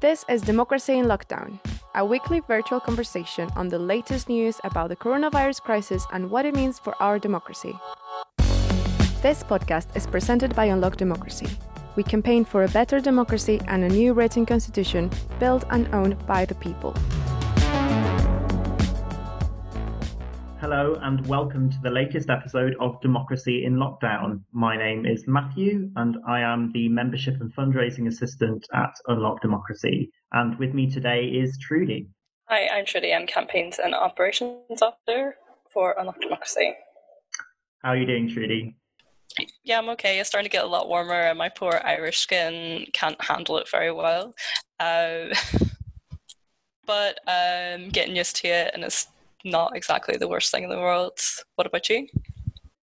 This 0.00 0.24
is 0.30 0.40
Democracy 0.40 0.96
in 0.96 1.04
Lockdown, 1.04 1.58
a 1.94 2.02
weekly 2.02 2.40
virtual 2.40 2.80
conversation 2.80 3.50
on 3.54 3.68
the 3.68 3.78
latest 3.78 4.30
news 4.30 4.58
about 4.64 4.88
the 4.88 4.96
coronavirus 4.96 5.60
crisis 5.60 6.06
and 6.10 6.30
what 6.30 6.46
it 6.46 6.54
means 6.54 6.78
for 6.78 6.94
our 7.02 7.18
democracy. 7.18 7.78
This 9.20 9.42
podcast 9.42 9.94
is 9.94 10.06
presented 10.06 10.56
by 10.56 10.64
Unlock 10.64 10.96
Democracy. 10.96 11.48
We 11.96 12.02
campaign 12.02 12.46
for 12.46 12.64
a 12.64 12.68
better 12.68 12.98
democracy 12.98 13.60
and 13.68 13.84
a 13.84 13.90
new 13.90 14.14
written 14.14 14.46
constitution 14.46 15.10
built 15.38 15.64
and 15.68 15.86
owned 15.94 16.16
by 16.26 16.46
the 16.46 16.54
people. 16.54 16.94
Hello 20.70 20.96
and 21.02 21.26
welcome 21.26 21.68
to 21.68 21.76
the 21.82 21.90
latest 21.90 22.30
episode 22.30 22.76
of 22.78 23.00
Democracy 23.00 23.64
in 23.64 23.74
Lockdown. 23.74 24.42
My 24.52 24.76
name 24.76 25.04
is 25.04 25.26
Matthew 25.26 25.90
and 25.96 26.16
I 26.28 26.42
am 26.42 26.70
the 26.70 26.88
Membership 26.88 27.40
and 27.40 27.52
Fundraising 27.52 28.06
Assistant 28.06 28.64
at 28.72 28.92
Unlock 29.08 29.42
Democracy. 29.42 30.12
And 30.30 30.56
with 30.60 30.72
me 30.72 30.88
today 30.88 31.24
is 31.24 31.58
Trudy. 31.58 32.06
Hi, 32.48 32.68
I'm 32.68 32.84
Trudy. 32.84 33.12
I'm 33.12 33.26
Campaigns 33.26 33.80
and 33.80 33.96
Operations 33.96 34.80
Officer 34.80 35.34
for 35.72 35.96
Unlock 35.98 36.20
Democracy. 36.20 36.72
How 37.82 37.88
are 37.88 37.96
you 37.96 38.06
doing, 38.06 38.28
Trudy? 38.28 38.76
Yeah, 39.64 39.78
I'm 39.78 39.88
okay. 39.88 40.20
It's 40.20 40.28
starting 40.28 40.48
to 40.48 40.56
get 40.56 40.64
a 40.64 40.68
lot 40.68 40.88
warmer 40.88 41.20
and 41.20 41.36
my 41.36 41.48
poor 41.48 41.80
Irish 41.84 42.20
skin 42.20 42.86
can't 42.92 43.20
handle 43.20 43.58
it 43.58 43.68
very 43.68 43.90
well. 43.90 44.34
Uh, 44.78 45.34
but 46.86 47.18
I'm 47.26 47.86
um, 47.86 47.88
getting 47.88 48.14
used 48.14 48.36
to 48.36 48.46
it 48.46 48.70
and 48.72 48.84
it's 48.84 49.08
not 49.44 49.76
exactly 49.76 50.16
the 50.16 50.28
worst 50.28 50.50
thing 50.50 50.64
in 50.64 50.70
the 50.70 50.78
world. 50.78 51.18
What 51.56 51.66
about 51.66 51.88
you? 51.88 52.06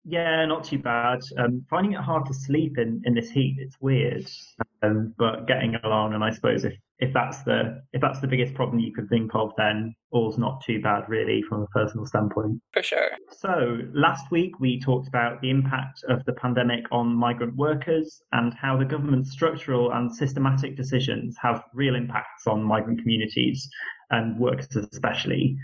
Yeah, 0.09 0.45
not 0.45 0.63
too 0.63 0.79
bad. 0.79 1.19
Um, 1.37 1.65
finding 1.69 1.91
it 1.91 1.99
hard 1.99 2.25
to 2.27 2.33
sleep 2.33 2.77
in, 2.77 3.01
in 3.03 3.13
this 3.13 3.29
heat, 3.29 3.57
it's 3.59 3.75
weird, 3.81 4.25
um, 4.81 5.13
but 5.17 5.47
getting 5.47 5.75
along. 5.83 6.13
And 6.13 6.23
I 6.23 6.31
suppose 6.31 6.63
if, 6.63 6.73
if 6.99 7.13
that's 7.13 7.43
the 7.43 7.83
if 7.91 7.99
that's 7.99 8.21
the 8.21 8.27
biggest 8.27 8.53
problem 8.53 8.79
you 8.79 8.93
could 8.93 9.09
think 9.09 9.35
of, 9.35 9.51
then 9.57 9.93
all's 10.11 10.37
not 10.37 10.63
too 10.63 10.81
bad, 10.81 11.09
really, 11.09 11.41
from 11.41 11.63
a 11.63 11.67
personal 11.67 12.05
standpoint. 12.05 12.61
For 12.71 12.81
sure. 12.81 13.09
So 13.37 13.79
last 13.93 14.31
week 14.31 14.61
we 14.61 14.79
talked 14.79 15.09
about 15.09 15.41
the 15.41 15.49
impact 15.49 16.05
of 16.07 16.23
the 16.23 16.33
pandemic 16.33 16.85
on 16.89 17.13
migrant 17.13 17.57
workers 17.57 18.21
and 18.31 18.53
how 18.53 18.77
the 18.77 18.85
government's 18.85 19.31
structural 19.31 19.91
and 19.91 20.09
systematic 20.15 20.77
decisions 20.77 21.35
have 21.41 21.65
real 21.73 21.95
impacts 21.95 22.47
on 22.47 22.63
migrant 22.63 23.01
communities 23.01 23.69
and 24.11 24.39
workers 24.39 24.73
especially 24.73 25.57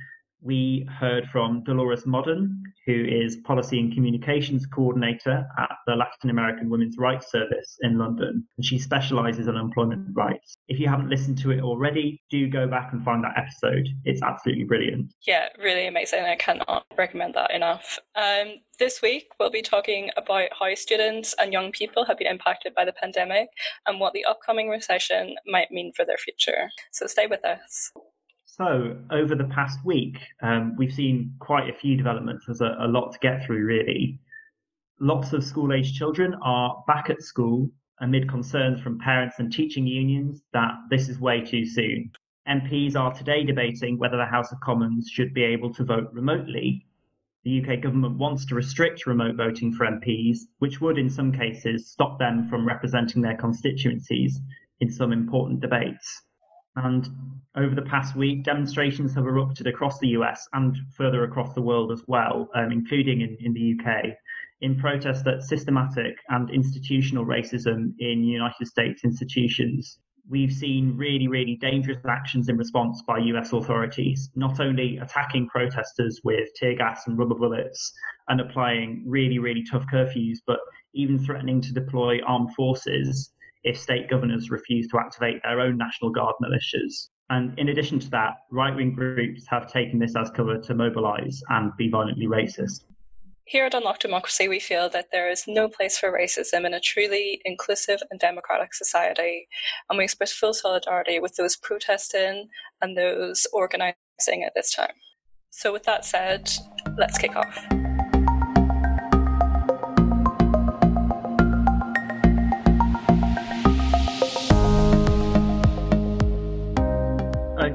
we 0.43 0.87
heard 0.99 1.27
from 1.31 1.63
Dolores 1.63 2.05
Modern, 2.05 2.61
who 2.85 3.05
is 3.05 3.37
Policy 3.37 3.79
and 3.79 3.93
Communications 3.93 4.65
Coordinator 4.65 5.47
at 5.57 5.71
the 5.87 5.95
Latin 5.95 6.29
American 6.29 6.69
Women's 6.69 6.97
Rights 6.97 7.31
Service 7.31 7.77
in 7.81 7.97
London, 7.97 8.45
and 8.57 8.65
she 8.65 8.77
specialises 8.77 9.47
in 9.47 9.55
employment 9.55 10.07
rights. 10.13 10.55
If 10.67 10.79
you 10.79 10.87
haven't 10.87 11.09
listened 11.09 11.37
to 11.39 11.51
it 11.51 11.61
already, 11.61 12.21
do 12.29 12.49
go 12.49 12.67
back 12.67 12.91
and 12.91 13.03
find 13.03 13.23
that 13.23 13.37
episode. 13.37 13.87
It's 14.03 14.21
absolutely 14.21 14.65
brilliant. 14.65 15.13
Yeah, 15.25 15.47
really 15.57 15.87
amazing. 15.87 16.23
I 16.23 16.35
cannot 16.35 16.85
recommend 16.97 17.35
that 17.35 17.51
enough. 17.51 17.99
Um, 18.15 18.55
this 18.79 19.01
week, 19.01 19.29
we'll 19.39 19.51
be 19.51 19.61
talking 19.61 20.09
about 20.17 20.49
how 20.59 20.73
students 20.75 21.33
and 21.39 21.53
young 21.53 21.71
people 21.71 22.05
have 22.05 22.17
been 22.17 22.27
impacted 22.27 22.75
by 22.75 22.85
the 22.85 22.93
pandemic 22.93 23.47
and 23.87 23.99
what 23.99 24.13
the 24.13 24.25
upcoming 24.25 24.67
recession 24.67 25.35
might 25.45 25.71
mean 25.71 25.93
for 25.95 26.05
their 26.05 26.17
future. 26.17 26.69
So 26.91 27.07
stay 27.07 27.27
with 27.27 27.45
us. 27.45 27.91
So, 28.55 28.95
over 29.09 29.33
the 29.33 29.45
past 29.45 29.83
week, 29.83 30.19
um, 30.43 30.75
we've 30.77 30.93
seen 30.93 31.33
quite 31.39 31.71
a 31.71 31.73
few 31.73 31.97
developments. 31.97 32.45
There's 32.45 32.61
a, 32.61 32.75
a 32.81 32.87
lot 32.87 33.11
to 33.11 33.17
get 33.17 33.43
through, 33.43 33.65
really. 33.65 34.19
Lots 34.99 35.33
of 35.33 35.43
school 35.43 35.73
age 35.73 35.97
children 35.97 36.35
are 36.43 36.83
back 36.85 37.09
at 37.09 37.23
school 37.23 37.71
amid 37.99 38.29
concerns 38.29 38.79
from 38.79 38.99
parents 38.99 39.39
and 39.39 39.51
teaching 39.51 39.87
unions 39.87 40.43
that 40.53 40.69
this 40.91 41.09
is 41.09 41.19
way 41.19 41.41
too 41.41 41.65
soon. 41.65 42.11
MPs 42.47 42.95
are 42.95 43.11
today 43.11 43.43
debating 43.43 43.97
whether 43.97 44.17
the 44.17 44.25
House 44.27 44.51
of 44.51 44.59
Commons 44.59 45.09
should 45.09 45.33
be 45.33 45.43
able 45.43 45.73
to 45.73 45.83
vote 45.83 46.11
remotely. 46.13 46.85
The 47.45 47.59
UK 47.59 47.81
government 47.81 48.19
wants 48.19 48.45
to 48.45 48.55
restrict 48.55 49.07
remote 49.07 49.35
voting 49.35 49.73
for 49.73 49.87
MPs, 49.87 50.41
which 50.59 50.79
would, 50.79 50.99
in 50.99 51.09
some 51.09 51.31
cases, 51.31 51.89
stop 51.89 52.19
them 52.19 52.47
from 52.49 52.67
representing 52.67 53.23
their 53.23 53.35
constituencies 53.35 54.39
in 54.79 54.91
some 54.91 55.11
important 55.11 55.59
debates. 55.59 56.21
And 56.75 57.07
over 57.55 57.75
the 57.75 57.83
past 57.83 58.15
week, 58.15 58.43
demonstrations 58.43 59.13
have 59.13 59.25
erupted 59.25 59.67
across 59.67 59.99
the 59.99 60.09
US 60.09 60.47
and 60.53 60.75
further 60.95 61.23
across 61.23 61.53
the 61.53 61.61
world 61.61 61.91
as 61.91 62.03
well, 62.07 62.49
um, 62.55 62.71
including 62.71 63.21
in, 63.21 63.37
in 63.39 63.53
the 63.53 63.75
UK, 63.77 64.15
in 64.61 64.79
protest 64.79 65.27
at 65.27 65.43
systematic 65.43 66.17
and 66.29 66.49
institutional 66.49 67.25
racism 67.25 67.93
in 67.99 68.23
United 68.23 68.65
States 68.65 69.03
institutions. 69.03 69.99
We've 70.29 70.53
seen 70.53 70.95
really, 70.95 71.27
really 71.27 71.57
dangerous 71.57 71.99
actions 72.07 72.47
in 72.47 72.57
response 72.57 73.03
by 73.05 73.19
US 73.19 73.51
authorities, 73.51 74.31
not 74.35 74.59
only 74.59 74.97
attacking 74.97 75.49
protesters 75.49 76.21
with 76.23 76.47
tear 76.55 76.75
gas 76.75 77.07
and 77.07 77.17
rubber 77.17 77.35
bullets 77.35 77.93
and 78.29 78.39
applying 78.39 79.03
really, 79.05 79.37
really 79.37 79.63
tough 79.69 79.85
curfews, 79.91 80.37
but 80.47 80.59
even 80.93 81.19
threatening 81.19 81.59
to 81.61 81.73
deploy 81.73 82.21
armed 82.25 82.53
forces 82.55 83.33
if 83.63 83.79
state 83.79 84.09
governors 84.09 84.49
refuse 84.49 84.87
to 84.89 84.99
activate 84.99 85.41
their 85.43 85.59
own 85.59 85.77
National 85.77 86.11
Guard 86.11 86.35
militias. 86.41 87.09
And 87.29 87.57
in 87.57 87.69
addition 87.69 87.99
to 87.99 88.09
that, 88.11 88.33
right 88.51 88.75
wing 88.75 88.93
groups 88.93 89.45
have 89.47 89.71
taken 89.71 89.99
this 89.99 90.15
as 90.15 90.29
cover 90.29 90.59
to 90.59 90.75
mobilise 90.75 91.41
and 91.49 91.71
be 91.77 91.89
violently 91.89 92.27
racist. 92.27 92.83
Here 93.45 93.65
at 93.65 93.73
Unlock 93.73 93.99
Democracy, 93.99 94.47
we 94.47 94.59
feel 94.59 94.89
that 94.89 95.07
there 95.11 95.29
is 95.29 95.43
no 95.47 95.67
place 95.67 95.97
for 95.97 96.11
racism 96.11 96.65
in 96.65 96.73
a 96.73 96.79
truly 96.79 97.41
inclusive 97.43 98.01
and 98.09 98.19
democratic 98.19 98.73
society, 98.73 99.47
and 99.89 99.97
we 99.97 100.05
express 100.05 100.31
full 100.31 100.53
solidarity 100.53 101.19
with 101.19 101.35
those 101.35 101.57
protesting 101.57 102.47
and 102.81 102.97
those 102.97 103.45
organising 103.51 104.43
at 104.45 104.53
this 104.55 104.73
time. 104.73 104.93
So, 105.49 105.73
with 105.73 105.83
that 105.83 106.05
said, 106.05 106.49
let's 106.97 107.17
kick 107.17 107.35
off. 107.35 107.82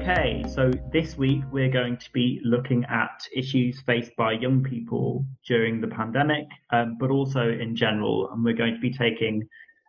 Okay, 0.01 0.45
so 0.47 0.71
this 0.93 1.17
week 1.17 1.43
we're 1.51 1.69
going 1.69 1.97
to 1.97 2.09
be 2.13 2.39
looking 2.45 2.85
at 2.85 3.27
issues 3.35 3.81
faced 3.81 4.15
by 4.15 4.31
young 4.31 4.63
people 4.63 5.25
during 5.45 5.81
the 5.81 5.89
pandemic, 5.89 6.45
um, 6.71 6.95
but 6.97 7.11
also 7.11 7.49
in 7.49 7.75
general. 7.75 8.29
And 8.31 8.41
we're 8.41 8.53
going 8.53 8.75
to 8.75 8.79
be 8.79 8.93
taking 8.93 9.45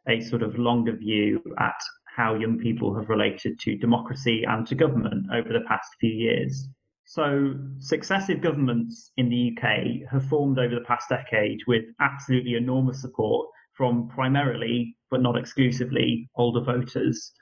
a 0.09 0.21
sort 0.21 0.43
of 0.43 0.59
longer 0.59 0.97
view 0.97 1.41
at 1.61 1.81
how 2.17 2.35
young 2.35 2.59
people 2.59 2.93
have 2.97 3.09
related 3.09 3.61
to 3.61 3.77
democracy 3.77 4.43
and 4.43 4.67
to 4.67 4.75
government 4.75 5.27
over 5.33 5.53
the 5.53 5.65
past 5.69 5.89
few 6.01 6.11
years. 6.11 6.67
So, 7.05 7.55
successive 7.79 8.41
governments 8.41 9.13
in 9.17 9.29
the 9.29 9.57
UK 9.57 10.11
have 10.11 10.29
formed 10.29 10.59
over 10.59 10.75
the 10.75 10.85
past 10.89 11.09
decade 11.09 11.61
with 11.69 11.85
absolutely 12.01 12.55
enormous 12.55 13.01
support 13.01 13.47
from 13.75 14.09
primarily, 14.09 14.97
but 15.09 15.23
not 15.23 15.39
exclusively, 15.39 16.29
older 16.35 16.65
voters. 16.65 17.33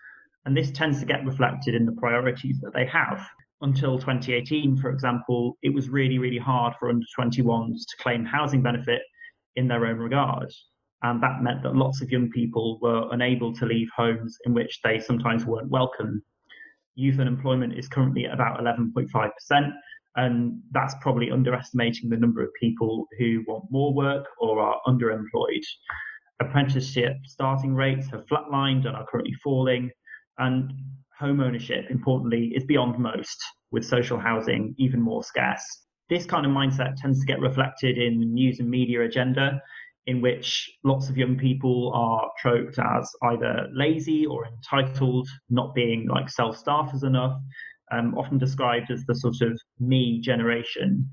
And 0.44 0.56
this 0.56 0.70
tends 0.70 1.00
to 1.00 1.06
get 1.06 1.24
reflected 1.24 1.74
in 1.74 1.84
the 1.84 1.92
priorities 1.92 2.60
that 2.60 2.72
they 2.74 2.86
have. 2.86 3.26
Until 3.60 3.98
2018, 3.98 4.76
for 4.76 4.90
example, 4.90 5.58
it 5.62 5.74
was 5.74 5.88
really, 5.88 6.18
really 6.18 6.38
hard 6.38 6.74
for 6.78 6.88
under 6.88 7.04
21s 7.18 7.80
to 7.88 7.96
claim 8.00 8.24
housing 8.24 8.62
benefit 8.62 9.02
in 9.56 9.66
their 9.66 9.86
own 9.86 9.98
regard. 9.98 10.50
And 11.02 11.22
that 11.22 11.42
meant 11.42 11.62
that 11.62 11.76
lots 11.76 12.00
of 12.00 12.10
young 12.10 12.30
people 12.30 12.78
were 12.80 13.08
unable 13.12 13.52
to 13.54 13.66
leave 13.66 13.88
homes 13.96 14.36
in 14.44 14.54
which 14.54 14.80
they 14.82 14.98
sometimes 14.98 15.44
weren't 15.44 15.70
welcome. 15.70 16.22
Youth 16.94 17.20
unemployment 17.20 17.78
is 17.78 17.88
currently 17.88 18.26
at 18.26 18.34
about 18.34 18.60
11.5%, 18.60 19.72
and 20.16 20.60
that's 20.72 20.94
probably 21.00 21.30
underestimating 21.30 22.10
the 22.10 22.16
number 22.16 22.42
of 22.42 22.50
people 22.60 23.06
who 23.18 23.44
want 23.46 23.64
more 23.70 23.94
work 23.94 24.26
or 24.40 24.60
are 24.60 24.80
underemployed. 24.86 25.64
Apprenticeship 26.40 27.16
starting 27.24 27.74
rates 27.74 28.08
have 28.10 28.26
flatlined 28.26 28.86
and 28.86 28.96
are 28.96 29.06
currently 29.06 29.34
falling, 29.34 29.90
and 30.38 30.72
home 31.18 31.40
ownership, 31.40 31.86
importantly, 31.90 32.52
is 32.54 32.64
beyond 32.64 32.98
most, 32.98 33.42
with 33.70 33.84
social 33.84 34.18
housing 34.18 34.74
even 34.78 35.00
more 35.00 35.22
scarce. 35.22 35.86
This 36.08 36.24
kind 36.24 36.46
of 36.46 36.52
mindset 36.52 36.96
tends 36.96 37.20
to 37.20 37.26
get 37.26 37.40
reflected 37.40 37.98
in 37.98 38.20
the 38.20 38.26
news 38.26 38.60
and 38.60 38.70
media 38.70 39.04
agenda, 39.04 39.60
in 40.06 40.22
which 40.22 40.70
lots 40.84 41.10
of 41.10 41.18
young 41.18 41.36
people 41.36 41.92
are 41.94 42.30
troped 42.38 42.78
as 42.78 43.10
either 43.24 43.68
lazy 43.74 44.24
or 44.24 44.46
entitled, 44.46 45.28
not 45.50 45.74
being 45.74 46.08
like 46.08 46.30
self 46.30 46.56
starters 46.56 47.02
enough, 47.02 47.38
um, 47.92 48.14
often 48.14 48.38
described 48.38 48.90
as 48.90 49.04
the 49.04 49.14
sort 49.14 49.42
of 49.42 49.60
me 49.78 50.20
generation. 50.20 51.08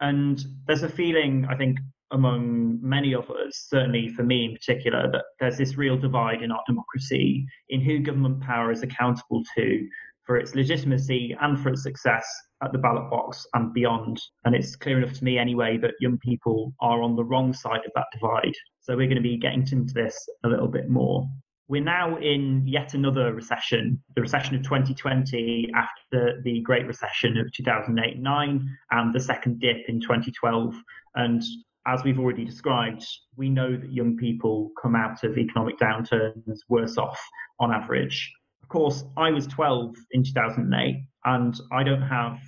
And 0.00 0.44
there's 0.66 0.82
a 0.82 0.88
feeling, 0.88 1.46
I 1.48 1.56
think, 1.56 1.78
among 2.14 2.78
many 2.80 3.14
of 3.14 3.28
us, 3.30 3.66
certainly 3.68 4.08
for 4.08 4.22
me 4.22 4.46
in 4.46 4.52
particular, 4.52 5.10
that 5.12 5.24
there's 5.40 5.58
this 5.58 5.76
real 5.76 5.98
divide 5.98 6.42
in 6.42 6.50
our 6.50 6.62
democracy 6.66 7.44
in 7.68 7.80
who 7.80 7.98
government 7.98 8.40
power 8.40 8.70
is 8.70 8.82
accountable 8.82 9.42
to 9.56 9.86
for 10.24 10.36
its 10.38 10.54
legitimacy 10.54 11.36
and 11.42 11.60
for 11.60 11.68
its 11.70 11.82
success 11.82 12.26
at 12.62 12.72
the 12.72 12.78
ballot 12.78 13.10
box 13.10 13.46
and 13.54 13.74
beyond. 13.74 14.18
And 14.44 14.54
it's 14.54 14.76
clear 14.76 14.96
enough 14.96 15.12
to 15.18 15.24
me 15.24 15.36
anyway 15.36 15.76
that 15.78 15.94
young 16.00 16.16
people 16.18 16.72
are 16.80 17.02
on 17.02 17.16
the 17.16 17.24
wrong 17.24 17.52
side 17.52 17.84
of 17.84 17.92
that 17.94 18.06
divide. 18.12 18.54
So 18.80 18.96
we're 18.96 19.08
going 19.08 19.16
to 19.16 19.22
be 19.22 19.36
getting 19.36 19.66
into 19.70 19.92
this 19.92 20.16
a 20.44 20.48
little 20.48 20.68
bit 20.68 20.88
more. 20.88 21.28
we're 21.68 21.82
now 21.82 22.16
in 22.18 22.62
yet 22.66 22.94
another 22.94 23.34
recession, 23.34 24.02
the 24.14 24.22
recession 24.22 24.54
of 24.54 24.62
2020 24.62 25.70
after 25.74 26.40
the 26.42 26.60
Great 26.60 26.86
Recession 26.86 27.38
of 27.38 27.50
2008 27.52 28.18
9 28.20 28.78
and 28.90 29.14
the 29.14 29.20
second 29.20 29.60
dip 29.60 29.88
in 29.88 30.00
2012. 30.00 30.74
And 31.16 31.42
as 31.86 32.02
we've 32.04 32.18
already 32.18 32.44
described, 32.44 33.04
we 33.36 33.48
know 33.50 33.76
that 33.76 33.92
young 33.92 34.16
people 34.16 34.70
come 34.80 34.96
out 34.96 35.22
of 35.22 35.36
economic 35.36 35.78
downturns 35.78 36.60
worse 36.68 36.96
off 36.96 37.20
on 37.60 37.72
average. 37.72 38.32
Of 38.62 38.68
course, 38.68 39.04
I 39.16 39.30
was 39.30 39.46
12 39.46 39.94
in 40.12 40.24
2008, 40.24 41.04
and 41.24 41.54
I 41.72 41.82
don't 41.82 42.02
have 42.02 42.38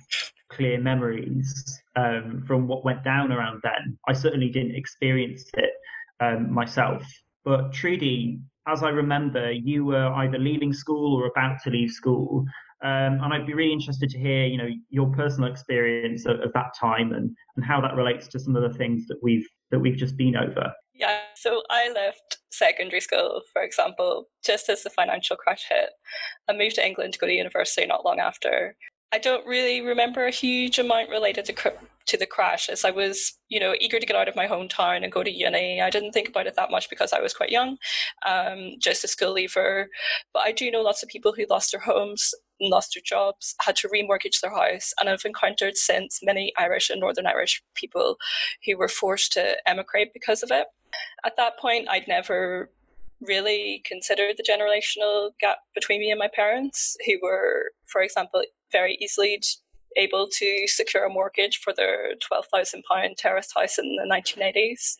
clear 0.49 0.79
memories 0.79 1.79
um, 1.95 2.43
from 2.47 2.67
what 2.67 2.83
went 2.83 3.03
down 3.03 3.31
around 3.31 3.61
then. 3.63 3.97
I 4.07 4.13
certainly 4.13 4.49
didn't 4.49 4.75
experience 4.75 5.45
it 5.55 5.71
um, 6.19 6.51
myself. 6.51 7.03
But 7.43 7.71
Trudy, 7.73 8.39
as 8.67 8.83
I 8.83 8.89
remember, 8.89 9.51
you 9.51 9.85
were 9.85 10.07
either 10.07 10.37
leaving 10.37 10.73
school 10.73 11.15
or 11.15 11.27
about 11.27 11.61
to 11.63 11.69
leave 11.69 11.91
school. 11.91 12.45
Um, 12.83 13.19
and 13.23 13.33
I'd 13.33 13.47
be 13.47 13.55
really 13.55 13.73
interested 13.73 14.09
to 14.11 14.19
hear, 14.19 14.45
you 14.45 14.57
know, 14.57 14.69
your 14.89 15.11
personal 15.11 15.49
experience 15.49 16.25
of, 16.27 16.39
of, 16.41 16.53
that 16.53 16.75
time 16.79 17.11
and, 17.11 17.35
and 17.55 17.65
how 17.65 17.81
that 17.81 17.95
relates 17.95 18.27
to 18.27 18.39
some 18.39 18.55
of 18.55 18.61
the 18.61 18.77
things 18.77 19.07
that 19.07 19.17
we've 19.23 19.47
that 19.71 19.79
we've 19.79 19.97
just 19.97 20.15
been 20.15 20.35
over. 20.35 20.71
Yeah, 20.93 21.19
so 21.35 21.63
I 21.71 21.91
left 21.91 22.37
secondary 22.51 23.01
school, 23.01 23.41
for 23.51 23.63
example, 23.63 24.27
just 24.45 24.69
as 24.69 24.83
the 24.83 24.91
financial 24.91 25.35
crash 25.35 25.65
hit. 25.67 25.89
I 26.47 26.53
moved 26.53 26.75
to 26.75 26.85
England 26.85 27.13
to 27.13 27.19
go 27.19 27.27
to 27.27 27.33
university 27.33 27.87
not 27.87 28.05
long 28.05 28.19
after. 28.19 28.75
I 29.11 29.17
don't 29.19 29.45
really 29.47 29.81
remember 29.81 30.25
a 30.25 30.31
huge 30.31 30.79
amount 30.79 31.09
related 31.09 31.45
to 31.45 31.73
to 32.07 32.17
the 32.17 32.25
crash 32.25 32.69
as 32.69 32.85
I 32.85 32.91
was, 32.91 33.37
you 33.49 33.59
know, 33.59 33.75
eager 33.79 33.99
to 33.99 34.05
get 34.05 34.15
out 34.15 34.29
of 34.29 34.35
my 34.35 34.47
hometown 34.47 35.03
and 35.03 35.11
go 35.11 35.23
to 35.23 35.31
uni. 35.31 35.81
I 35.81 35.89
didn't 35.89 36.13
think 36.13 36.29
about 36.29 36.47
it 36.47 36.55
that 36.55 36.71
much 36.71 36.89
because 36.89 37.11
I 37.11 37.19
was 37.19 37.33
quite 37.33 37.49
young, 37.49 37.77
um, 38.25 38.75
just 38.79 39.03
a 39.03 39.07
school 39.07 39.33
leaver. 39.33 39.89
But 40.33 40.43
I 40.43 40.51
do 40.53 40.71
know 40.71 40.81
lots 40.81 41.03
of 41.03 41.09
people 41.09 41.33
who 41.33 41.45
lost 41.49 41.73
their 41.73 41.81
homes, 41.81 42.33
lost 42.61 42.93
their 42.95 43.03
jobs, 43.05 43.55
had 43.61 43.75
to 43.77 43.89
remortgage 43.89 44.41
their 44.41 44.51
house, 44.51 44.93
and 44.99 45.09
I've 45.09 45.25
encountered 45.25 45.77
since 45.77 46.19
many 46.23 46.53
Irish 46.57 46.89
and 46.89 46.99
Northern 46.99 47.27
Irish 47.27 47.61
people 47.75 48.17
who 48.65 48.77
were 48.77 48.87
forced 48.87 49.33
to 49.33 49.57
emigrate 49.67 50.13
because 50.13 50.43
of 50.43 50.51
it. 50.51 50.67
At 51.25 51.37
that 51.37 51.57
point, 51.59 51.87
I'd 51.89 52.07
never 52.07 52.71
really 53.21 53.81
considered 53.85 54.35
the 54.37 54.43
generational 54.43 55.31
gap 55.39 55.57
between 55.73 55.99
me 55.99 56.11
and 56.11 56.19
my 56.19 56.29
parents, 56.33 56.95
who 57.05 57.19
were, 57.21 57.71
for 57.85 58.01
example, 58.01 58.43
very 58.71 58.97
easily 59.01 59.41
able 59.95 60.27
to 60.31 60.67
secure 60.67 61.05
a 61.05 61.09
mortgage 61.09 61.57
for 61.57 61.73
their 61.73 62.13
£12,000 62.31 63.15
terraced 63.17 63.53
house 63.55 63.79
in 63.79 63.95
the 63.95 64.07
1980s. 64.07 64.97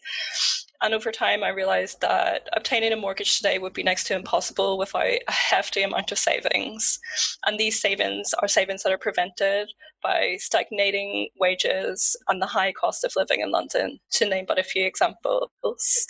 And 0.81 0.93
over 0.93 1.11
time, 1.11 1.43
I 1.43 1.49
realized 1.49 2.01
that 2.01 2.47
obtaining 2.53 2.93
a 2.93 2.95
mortgage 2.95 3.37
today 3.37 3.57
would 3.57 3.73
be 3.73 3.83
next 3.83 4.05
to 4.07 4.15
impossible 4.15 4.77
without 4.77 5.05
a 5.05 5.31
hefty 5.31 5.81
amount 5.81 6.11
of 6.11 6.19
savings. 6.19 6.99
And 7.45 7.59
these 7.59 7.81
savings 7.81 8.33
are 8.41 8.47
savings 8.47 8.83
that 8.83 8.93
are 8.93 8.97
prevented 8.97 9.69
by 10.03 10.37
stagnating 10.39 11.29
wages 11.39 12.15
and 12.27 12.41
the 12.41 12.45
high 12.45 12.71
cost 12.73 13.03
of 13.03 13.13
living 13.15 13.41
in 13.41 13.51
London, 13.51 13.99
to 14.11 14.29
name 14.29 14.45
but 14.47 14.59
a 14.59 14.63
few 14.63 14.85
examples. 14.85 16.05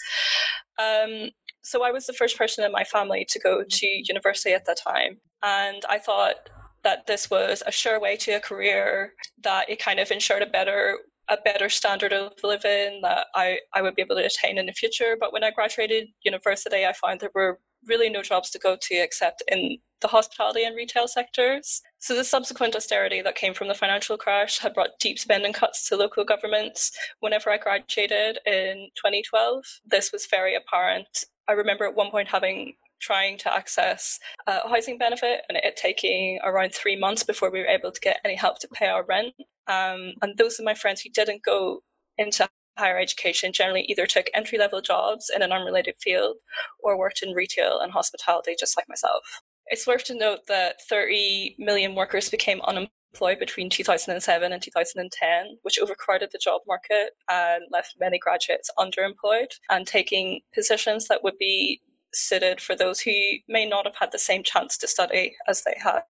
Um, 0.77 1.29
so 1.63 1.83
I 1.83 1.91
was 1.91 2.05
the 2.05 2.13
first 2.13 2.37
person 2.37 2.65
in 2.65 2.71
my 2.71 2.83
family 2.83 3.25
to 3.29 3.39
go 3.39 3.63
to 3.67 3.87
university 3.87 4.53
at 4.53 4.65
that 4.65 4.79
time. 4.85 5.19
And 5.43 5.83
I 5.89 5.97
thought 5.99 6.49
that 6.83 7.07
this 7.07 7.29
was 7.29 7.63
a 7.65 7.71
sure 7.71 7.99
way 7.99 8.15
to 8.17 8.33
a 8.33 8.39
career, 8.39 9.13
that 9.43 9.69
it 9.69 9.79
kind 9.79 9.99
of 9.99 10.11
ensured 10.11 10.41
a 10.41 10.45
better 10.47 10.99
a 11.29 11.37
better 11.43 11.69
standard 11.69 12.13
of 12.13 12.33
living 12.43 13.01
that 13.01 13.27
I, 13.35 13.59
I 13.73 13.81
would 13.81 13.95
be 13.95 14.01
able 14.01 14.15
to 14.15 14.25
attain 14.25 14.57
in 14.57 14.65
the 14.65 14.73
future. 14.73 15.17
But 15.19 15.33
when 15.33 15.43
I 15.43 15.51
graduated 15.51 16.07
university, 16.23 16.85
I 16.85 16.93
found 16.93 17.19
there 17.19 17.31
were 17.35 17.59
really 17.85 18.09
no 18.09 18.21
jobs 18.21 18.49
to 18.51 18.59
go 18.59 18.77
to 18.79 18.95
except 18.95 19.43
in 19.47 19.77
the 20.01 20.07
hospitality 20.07 20.63
and 20.63 20.75
retail 20.75 21.07
sectors. 21.07 21.81
So 21.99 22.15
the 22.15 22.23
subsequent 22.23 22.75
austerity 22.75 23.21
that 23.21 23.35
came 23.35 23.53
from 23.53 23.67
the 23.67 23.73
financial 23.73 24.17
crash 24.17 24.59
had 24.59 24.73
brought 24.73 24.99
deep 24.99 25.17
spending 25.17 25.53
cuts 25.53 25.87
to 25.89 25.95
local 25.95 26.23
governments. 26.23 26.91
Whenever 27.19 27.49
I 27.49 27.57
graduated 27.57 28.39
in 28.45 28.89
2012, 28.95 29.63
this 29.85 30.11
was 30.11 30.27
very 30.27 30.55
apparent. 30.55 31.25
I 31.47 31.53
remember 31.53 31.85
at 31.85 31.95
one 31.95 32.11
point 32.11 32.27
having 32.27 32.73
trying 32.99 33.37
to 33.39 33.53
access 33.53 34.19
a 34.47 34.67
housing 34.67 34.97
benefit 34.97 35.41
and 35.49 35.57
it 35.57 35.75
taking 35.75 36.39
around 36.43 36.73
three 36.73 36.97
months 36.97 37.23
before 37.23 37.51
we 37.51 37.59
were 37.59 37.67
able 37.67 37.91
to 37.91 38.01
get 38.01 38.19
any 38.25 38.35
help 38.35 38.59
to 38.59 38.67
pay 38.69 38.87
our 38.87 39.05
rent. 39.05 39.33
Um, 39.67 40.13
and 40.21 40.37
those 40.37 40.59
of 40.59 40.65
my 40.65 40.73
friends 40.73 41.01
who 41.01 41.09
didn't 41.09 41.43
go 41.43 41.81
into 42.17 42.47
higher 42.77 42.99
education 42.99 43.51
generally 43.51 43.85
either 43.89 44.05
took 44.05 44.27
entry 44.33 44.57
level 44.57 44.81
jobs 44.81 45.31
in 45.35 45.41
an 45.41 45.51
unrelated 45.51 45.95
field 45.99 46.37
or 46.79 46.97
worked 46.97 47.23
in 47.23 47.33
retail 47.33 47.79
and 47.79 47.91
hospitality, 47.91 48.55
just 48.57 48.77
like 48.77 48.87
myself. 48.87 49.41
It's 49.67 49.87
worth 49.87 50.05
to 50.05 50.15
note 50.15 50.41
that 50.47 50.81
30 50.87 51.55
million 51.59 51.95
workers 51.95 52.29
became 52.29 52.61
unemployed 52.61 53.39
between 53.39 53.69
2007 53.69 54.53
and 54.53 54.61
2010, 54.61 55.57
which 55.63 55.79
overcrowded 55.79 56.29
the 56.31 56.39
job 56.41 56.61
market 56.67 57.11
and 57.29 57.63
left 57.71 57.95
many 57.99 58.17
graduates 58.17 58.69
underemployed 58.79 59.51
and 59.69 59.85
taking 59.85 60.41
positions 60.53 61.07
that 61.07 61.23
would 61.23 61.37
be 61.37 61.81
suited 62.13 62.61
for 62.61 62.75
those 62.75 62.99
who 62.99 63.11
may 63.47 63.67
not 63.67 63.85
have 63.85 63.95
had 63.95 64.11
the 64.11 64.19
same 64.19 64.43
chance 64.43 64.77
to 64.77 64.87
study 64.87 65.35
as 65.47 65.63
they 65.63 65.75
had. 65.77 66.03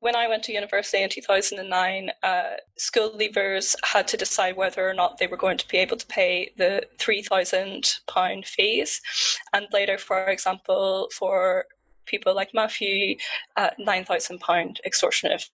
When 0.00 0.14
I 0.14 0.28
went 0.28 0.44
to 0.44 0.52
university 0.52 1.02
in 1.02 1.08
2009, 1.08 2.10
uh, 2.22 2.42
school 2.76 3.10
leavers 3.10 3.74
had 3.82 4.06
to 4.08 4.16
decide 4.16 4.56
whether 4.56 4.88
or 4.88 4.94
not 4.94 5.18
they 5.18 5.26
were 5.26 5.36
going 5.36 5.58
to 5.58 5.68
be 5.68 5.78
able 5.78 5.96
to 5.96 6.06
pay 6.06 6.52
the 6.56 6.86
£3,000 6.98 8.46
fees. 8.46 9.00
And 9.52 9.66
later, 9.72 9.98
for 9.98 10.26
example, 10.28 11.08
for 11.16 11.64
people 12.04 12.34
like 12.34 12.54
Matthew, 12.54 13.16
uh, 13.56 13.70
£9,000 13.80 14.76
extortionate 14.84 15.48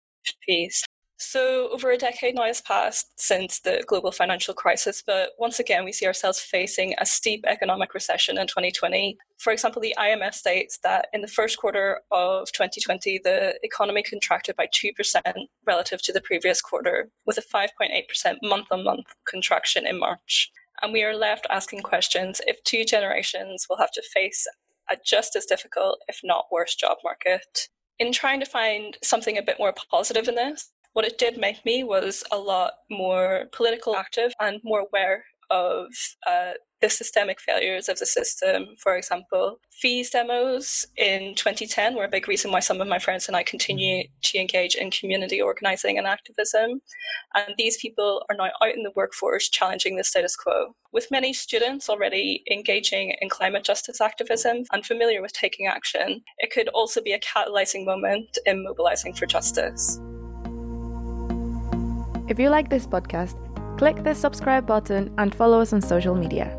fees. 0.45 0.83
So, 1.21 1.67
over 1.71 1.91
a 1.91 1.97
decade 1.97 2.35
now 2.35 2.43
has 2.43 2.61
passed 2.61 3.19
since 3.19 3.59
the 3.59 3.83
global 3.85 4.09
financial 4.09 4.53
crisis, 4.53 5.03
but 5.05 5.31
once 5.37 5.59
again, 5.59 5.83
we 5.83 5.91
see 5.91 6.07
ourselves 6.07 6.39
facing 6.39 6.95
a 6.97 7.05
steep 7.05 7.43
economic 7.45 7.93
recession 7.93 8.37
in 8.37 8.47
2020. 8.47 9.17
For 9.37 9.51
example, 9.51 9.81
the 9.81 9.93
IMF 9.99 10.33
states 10.33 10.79
that 10.83 11.09
in 11.11 11.19
the 11.19 11.27
first 11.27 11.57
quarter 11.57 11.99
of 12.11 12.49
2020, 12.53 13.19
the 13.21 13.59
economy 13.63 14.01
contracted 14.01 14.55
by 14.55 14.67
2% 14.67 15.21
relative 15.65 16.01
to 16.03 16.13
the 16.13 16.21
previous 16.21 16.61
quarter, 16.61 17.09
with 17.25 17.37
a 17.37 17.41
5.8% 17.41 18.37
month 18.41 18.67
on 18.71 18.85
month 18.85 19.07
contraction 19.27 19.85
in 19.85 19.99
March. 19.99 20.49
And 20.81 20.93
we 20.93 21.03
are 21.03 21.13
left 21.13 21.45
asking 21.49 21.81
questions 21.81 22.39
if 22.47 22.63
two 22.63 22.85
generations 22.85 23.67
will 23.69 23.77
have 23.77 23.91
to 23.91 24.01
face 24.13 24.47
a 24.89 24.95
just 25.05 25.35
as 25.35 25.45
difficult, 25.45 25.99
if 26.07 26.21
not 26.23 26.45
worse, 26.49 26.75
job 26.75 26.97
market. 27.03 27.67
In 27.99 28.13
trying 28.13 28.39
to 28.39 28.45
find 28.45 28.95
something 29.03 29.37
a 29.37 29.43
bit 29.43 29.59
more 29.59 29.73
positive 29.91 30.29
in 30.29 30.35
this, 30.35 30.71
what 30.93 31.05
it 31.05 31.17
did 31.17 31.37
make 31.37 31.63
me 31.65 31.83
was 31.83 32.23
a 32.31 32.37
lot 32.37 32.73
more 32.89 33.45
political 33.51 33.95
active 33.95 34.33
and 34.39 34.59
more 34.63 34.81
aware 34.81 35.23
of 35.49 35.87
uh, 36.27 36.51
the 36.81 36.89
systemic 36.89 37.41
failures 37.41 37.89
of 37.89 37.99
the 37.99 38.05
system. 38.05 38.67
For 38.77 38.95
example, 38.95 39.59
fees 39.71 40.09
demos 40.09 40.85
in 40.95 41.35
2010 41.35 41.95
were 41.95 42.05
a 42.05 42.09
big 42.09 42.27
reason 42.27 42.51
why 42.51 42.59
some 42.59 42.79
of 42.79 42.87
my 42.87 42.99
friends 42.99 43.27
and 43.27 43.35
I 43.35 43.43
continue 43.43 44.03
to 44.23 44.37
engage 44.37 44.75
in 44.75 44.91
community 44.91 45.41
organizing 45.41 45.97
and 45.97 46.07
activism. 46.07 46.81
And 47.35 47.53
these 47.57 47.77
people 47.77 48.23
are 48.29 48.35
now 48.35 48.51
out 48.63 48.75
in 48.75 48.83
the 48.83 48.93
workforce 48.95 49.49
challenging 49.49 49.97
the 49.97 50.03
status 50.03 50.35
quo. 50.35 50.75
With 50.93 51.11
many 51.11 51.33
students 51.33 51.89
already 51.89 52.43
engaging 52.49 53.13
in 53.19 53.29
climate 53.29 53.63
justice 53.63 53.99
activism 53.99 54.63
and 54.71 54.85
familiar 54.85 55.21
with 55.21 55.33
taking 55.33 55.67
action, 55.67 56.21
it 56.37 56.51
could 56.51 56.69
also 56.69 57.01
be 57.01 57.11
a 57.11 57.19
catalyzing 57.19 57.85
moment 57.85 58.37
in 58.45 58.63
mobilizing 58.63 59.13
for 59.13 59.25
justice. 59.25 59.99
If 62.29 62.37
you 62.37 62.51
like 62.51 62.69
this 62.69 62.85
podcast, 62.85 63.35
click 63.79 64.03
the 64.03 64.13
subscribe 64.13 64.67
button 64.67 65.11
and 65.17 65.33
follow 65.33 65.61
us 65.61 65.73
on 65.73 65.81
social 65.81 66.13
media. 66.13 66.55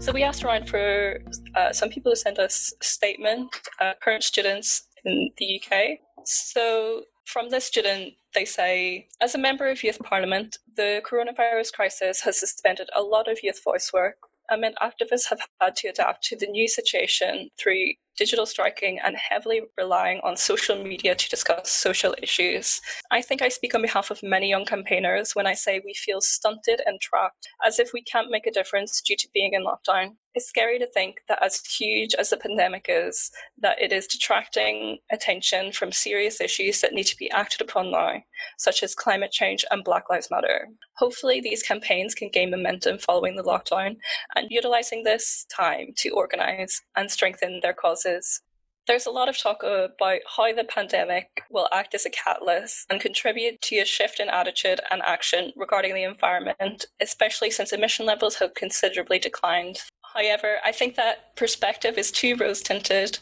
So 0.00 0.10
we 0.10 0.22
asked 0.22 0.42
around 0.42 0.70
for 0.70 1.20
uh, 1.54 1.70
some 1.74 1.90
people 1.90 2.12
to 2.12 2.16
send 2.16 2.38
us 2.38 2.72
a 2.80 2.82
statement, 2.82 3.54
uh, 3.78 3.92
current 4.02 4.22
students 4.22 4.84
in 5.04 5.28
the 5.36 5.60
UK. 5.60 5.98
So 6.24 7.02
from 7.26 7.50
this 7.50 7.66
student, 7.66 8.14
they 8.34 8.46
say, 8.46 9.08
as 9.20 9.34
a 9.34 9.38
member 9.38 9.68
of 9.68 9.84
Youth 9.84 9.98
Parliament, 9.98 10.56
the 10.76 11.02
coronavirus 11.04 11.74
crisis 11.74 12.22
has 12.22 12.40
suspended 12.40 12.88
a 12.96 13.02
lot 13.02 13.30
of 13.30 13.40
youth 13.42 13.62
voice 13.62 13.92
work 13.92 14.16
Um, 14.50 14.62
and 14.62 14.62
meant 14.62 14.76
activists 14.82 15.28
have 15.28 15.40
had 15.60 15.76
to 15.76 15.88
adapt 15.88 16.24
to 16.24 16.36
the 16.36 16.46
new 16.46 16.68
situation 16.68 17.50
through 17.58 17.92
digital 18.16 18.44
striking 18.44 18.98
and 19.04 19.16
heavily 19.16 19.62
relying 19.78 20.20
on 20.22 20.36
social 20.36 20.82
media 20.82 21.14
to 21.14 21.28
discuss 21.30 21.70
social 21.70 22.14
issues. 22.22 22.80
I 23.10 23.22
think 23.22 23.40
I 23.40 23.48
speak 23.48 23.74
on 23.74 23.82
behalf 23.82 24.10
of 24.10 24.22
many 24.22 24.48
young 24.48 24.66
campaigners 24.66 25.32
when 25.34 25.46
I 25.46 25.54
say 25.54 25.80
we 25.84 25.94
feel 25.94 26.20
stunted 26.20 26.82
and 26.84 27.00
trapped, 27.00 27.48
as 27.64 27.78
if 27.78 27.92
we 27.94 28.02
can't 28.02 28.30
make 28.30 28.46
a 28.46 28.52
difference 28.52 29.00
due 29.00 29.16
to 29.16 29.28
being 29.32 29.54
in 29.54 29.64
lockdown. 29.64 30.16
It's 30.32 30.46
scary 30.46 30.78
to 30.78 30.86
think 30.86 31.16
that 31.26 31.42
as 31.44 31.60
huge 31.66 32.14
as 32.14 32.30
the 32.30 32.36
pandemic 32.36 32.86
is, 32.88 33.32
that 33.58 33.82
it 33.82 33.92
is 33.92 34.06
detracting 34.06 34.98
attention 35.10 35.72
from 35.72 35.90
serious 35.90 36.40
issues 36.40 36.80
that 36.80 36.92
need 36.92 37.06
to 37.06 37.16
be 37.16 37.28
acted 37.32 37.60
upon 37.60 37.90
now, 37.90 38.22
such 38.56 38.84
as 38.84 38.94
climate 38.94 39.32
change 39.32 39.64
and 39.72 39.82
Black 39.82 40.04
Lives 40.08 40.30
Matter. 40.30 40.68
Hopefully, 40.98 41.40
these 41.40 41.64
campaigns 41.64 42.14
can 42.14 42.28
gain 42.28 42.52
momentum 42.52 42.98
following 42.98 43.34
the 43.34 43.42
lockdown 43.42 43.96
and 44.36 44.46
utilizing 44.50 45.02
this 45.02 45.46
time 45.54 45.88
to 45.96 46.10
organize 46.10 46.80
and 46.94 47.10
strengthen 47.10 47.58
their 47.60 47.74
causes. 47.74 48.40
There's 48.86 49.06
a 49.06 49.10
lot 49.10 49.28
of 49.28 49.38
talk 49.38 49.62
about 49.62 50.20
how 50.36 50.52
the 50.52 50.64
pandemic 50.64 51.26
will 51.50 51.68
act 51.72 51.94
as 51.94 52.06
a 52.06 52.10
catalyst 52.10 52.86
and 52.88 53.00
contribute 53.00 53.60
to 53.62 53.78
a 53.78 53.84
shift 53.84 54.20
in 54.20 54.28
attitude 54.28 54.80
and 54.90 55.02
action 55.02 55.52
regarding 55.54 55.94
the 55.94 56.04
environment, 56.04 56.86
especially 57.00 57.50
since 57.50 57.72
emission 57.72 58.06
levels 58.06 58.36
have 58.36 58.54
considerably 58.54 59.18
declined. 59.18 59.80
However, 60.14 60.58
I 60.64 60.72
think 60.72 60.96
that 60.96 61.36
perspective 61.36 61.96
is 61.96 62.10
too 62.10 62.36
rose 62.36 62.62
tinted, 62.62 63.18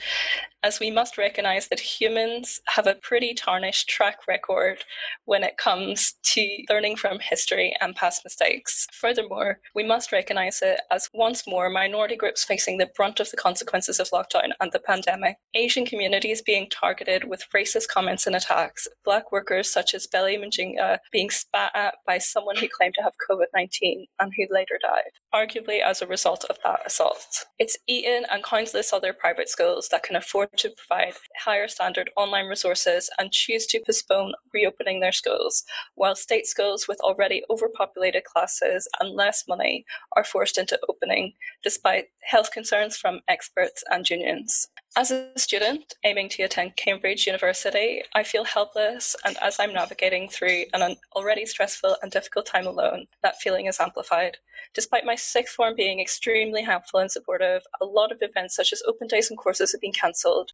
as 0.62 0.80
we 0.80 0.90
must 0.90 1.16
recognize 1.16 1.68
that 1.68 1.80
humans 1.80 2.60
have 2.66 2.86
a 2.86 2.96
pretty 2.96 3.32
tarnished 3.32 3.88
track 3.88 4.26
record 4.26 4.84
when 5.24 5.44
it 5.44 5.56
comes 5.56 6.14
to 6.22 6.64
learning 6.68 6.96
from 6.96 7.18
history 7.20 7.76
and 7.80 7.94
past 7.94 8.22
mistakes. 8.24 8.86
Furthermore, 8.92 9.60
we 9.74 9.84
must 9.84 10.10
recognize 10.10 10.60
it 10.62 10.80
as 10.90 11.08
once 11.14 11.46
more 11.46 11.70
minority 11.70 12.16
groups 12.16 12.44
facing 12.44 12.78
the 12.78 12.90
brunt 12.96 13.20
of 13.20 13.30
the 13.30 13.36
consequences 13.36 14.00
of 14.00 14.10
lockdown 14.10 14.50
and 14.60 14.72
the 14.72 14.80
pandemic. 14.80 15.36
Asian 15.54 15.86
communities 15.86 16.42
being 16.42 16.68
targeted 16.70 17.24
with 17.24 17.46
racist 17.54 17.88
comments 17.88 18.26
and 18.26 18.34
attacks, 18.34 18.88
black 19.04 19.30
workers 19.30 19.72
such 19.72 19.94
as 19.94 20.06
Belly 20.06 20.36
Mujinga 20.36 20.98
being 21.12 21.30
spat 21.30 21.70
at 21.74 21.94
by 22.06 22.18
someone 22.18 22.56
who 22.56 22.68
claimed 22.68 22.94
to 22.94 23.02
have 23.02 23.12
COVID 23.30 23.46
19 23.54 24.06
and 24.20 24.32
who 24.36 24.46
later 24.50 24.78
died, 24.82 25.12
arguably 25.34 25.80
as 25.80 26.02
a 26.02 26.06
result 26.06 26.44
of 26.50 26.58
that 26.64 26.80
assault. 26.84 27.46
It's 27.58 27.78
Eton 27.86 28.24
and 28.30 28.42
countless 28.42 28.92
other 28.92 29.12
private 29.12 29.48
schools 29.48 29.88
that 29.90 30.02
can 30.02 30.16
afford 30.16 30.48
to 30.58 30.70
provide 30.70 31.14
higher 31.36 31.68
standard 31.68 32.10
online 32.16 32.46
resources 32.46 33.10
and 33.18 33.32
choose 33.32 33.66
to 33.66 33.80
postpone 33.84 34.34
reopening 34.52 35.00
their 35.00 35.12
schools, 35.12 35.64
while 35.94 36.14
state 36.14 36.46
schools 36.46 36.86
with 36.86 37.00
already 37.00 37.42
overpopulated 37.50 38.24
classes 38.24 38.88
and 39.00 39.14
less 39.14 39.44
money 39.48 39.84
are 40.16 40.24
forced 40.24 40.58
into 40.58 40.78
opening, 40.88 41.32
despite 41.62 42.06
health 42.22 42.50
concerns 42.50 42.96
from 42.96 43.20
experts 43.28 43.82
and 43.90 44.08
unions. 44.08 44.68
As 44.96 45.12
a 45.12 45.30
student 45.36 45.94
aiming 46.04 46.28
to 46.30 46.42
attend 46.42 46.74
Cambridge 46.76 47.26
University, 47.26 48.02
I 48.14 48.24
feel 48.24 48.44
helpless, 48.44 49.14
and 49.24 49.36
as 49.40 49.60
I'm 49.60 49.72
navigating 49.72 50.28
through 50.28 50.64
an 50.72 50.96
already 51.14 51.46
stressful 51.46 51.96
and 52.02 52.10
difficult 52.10 52.46
time 52.46 52.66
alone, 52.66 53.06
that 53.22 53.40
feeling 53.40 53.66
is 53.66 53.78
amplified. 53.78 54.38
Despite 54.74 55.04
my 55.04 55.14
sixth 55.14 55.54
form 55.54 55.74
being 55.76 56.00
extremely 56.00 56.62
helpful 56.62 56.98
and 56.98 57.10
supportive, 57.10 57.62
a 57.80 57.84
lot 57.84 58.10
of 58.10 58.18
events 58.22 58.56
such 58.56 58.72
as 58.72 58.82
open 58.88 59.06
days 59.06 59.30
and 59.30 59.38
courses 59.38 59.70
have 59.70 59.80
been 59.80 59.92
cancelled. 59.92 60.52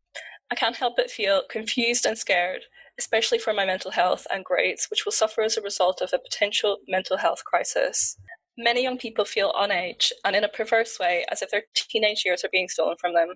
I 0.50 0.56
can't 0.56 0.76
help 0.76 0.96
but 0.96 1.10
feel 1.10 1.42
confused 1.48 2.04
and 2.04 2.18
scared, 2.18 2.64
especially 2.98 3.38
for 3.38 3.54
my 3.54 3.64
mental 3.64 3.92
health 3.92 4.26
and 4.30 4.44
grades, 4.44 4.88
which 4.90 5.06
will 5.06 5.12
suffer 5.12 5.40
as 5.40 5.56
a 5.56 5.62
result 5.62 6.02
of 6.02 6.10
a 6.12 6.18
potential 6.18 6.78
mental 6.86 7.16
health 7.16 7.44
crisis. 7.44 8.18
Many 8.58 8.82
young 8.82 8.98
people 8.98 9.24
feel 9.24 9.52
on 9.56 9.70
edge 9.70 10.12
and 10.24 10.36
in 10.36 10.44
a 10.44 10.48
perverse 10.48 10.98
way 11.00 11.24
as 11.30 11.40
if 11.40 11.50
their 11.50 11.62
teenage 11.74 12.24
years 12.26 12.44
are 12.44 12.50
being 12.52 12.68
stolen 12.68 12.96
from 13.00 13.14
them. 13.14 13.34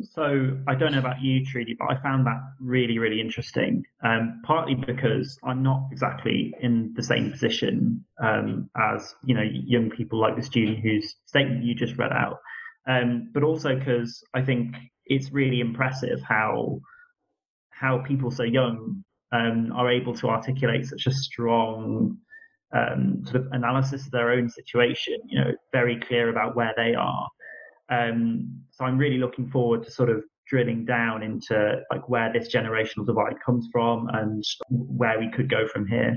So 0.00 0.56
I 0.68 0.76
don't 0.76 0.92
know 0.92 1.00
about 1.00 1.20
you, 1.20 1.44
Trudy, 1.44 1.74
but 1.76 1.90
I 1.90 2.00
found 2.00 2.24
that 2.26 2.40
really, 2.60 2.98
really 2.98 3.20
interesting. 3.20 3.84
Um, 4.04 4.40
partly 4.44 4.76
because 4.76 5.38
I'm 5.42 5.62
not 5.62 5.88
exactly 5.90 6.54
in 6.60 6.92
the 6.94 7.02
same 7.02 7.32
position 7.32 8.04
um, 8.22 8.70
as 8.76 9.14
you 9.24 9.34
know 9.34 9.42
young 9.42 9.90
people 9.90 10.20
like 10.20 10.36
the 10.36 10.42
student 10.42 10.78
whose 10.78 11.16
statement 11.26 11.64
you 11.64 11.74
just 11.74 11.96
read 11.98 12.12
out, 12.12 12.38
um, 12.86 13.30
but 13.34 13.42
also 13.42 13.74
because 13.74 14.22
I 14.34 14.42
think 14.42 14.76
it's 15.06 15.32
really 15.32 15.60
impressive 15.60 16.20
how 16.22 16.80
how 17.70 17.98
people 17.98 18.30
so 18.30 18.44
young 18.44 19.02
um, 19.32 19.72
are 19.74 19.90
able 19.90 20.14
to 20.14 20.28
articulate 20.28 20.86
such 20.86 21.06
a 21.06 21.12
strong 21.12 22.18
um, 22.72 23.24
sort 23.24 23.36
of 23.36 23.48
analysis 23.50 24.06
of 24.06 24.12
their 24.12 24.30
own 24.30 24.48
situation. 24.48 25.18
You 25.26 25.40
know, 25.40 25.50
very 25.72 25.98
clear 25.98 26.28
about 26.28 26.54
where 26.54 26.72
they 26.76 26.94
are 26.94 27.28
um, 27.90 28.62
so 28.70 28.84
I'm 28.84 28.98
really 28.98 29.18
looking 29.18 29.48
forward 29.50 29.82
to 29.84 29.90
sort 29.90 30.10
of 30.10 30.22
drilling 30.48 30.84
down 30.84 31.22
into 31.22 31.76
like 31.90 32.08
where 32.08 32.32
this 32.32 32.52
generational 32.52 33.06
divide 33.06 33.34
comes 33.44 33.68
from 33.70 34.08
and 34.14 34.42
where 34.70 35.18
we 35.18 35.30
could 35.30 35.50
go 35.50 35.66
from 35.68 35.86
here. 35.86 36.16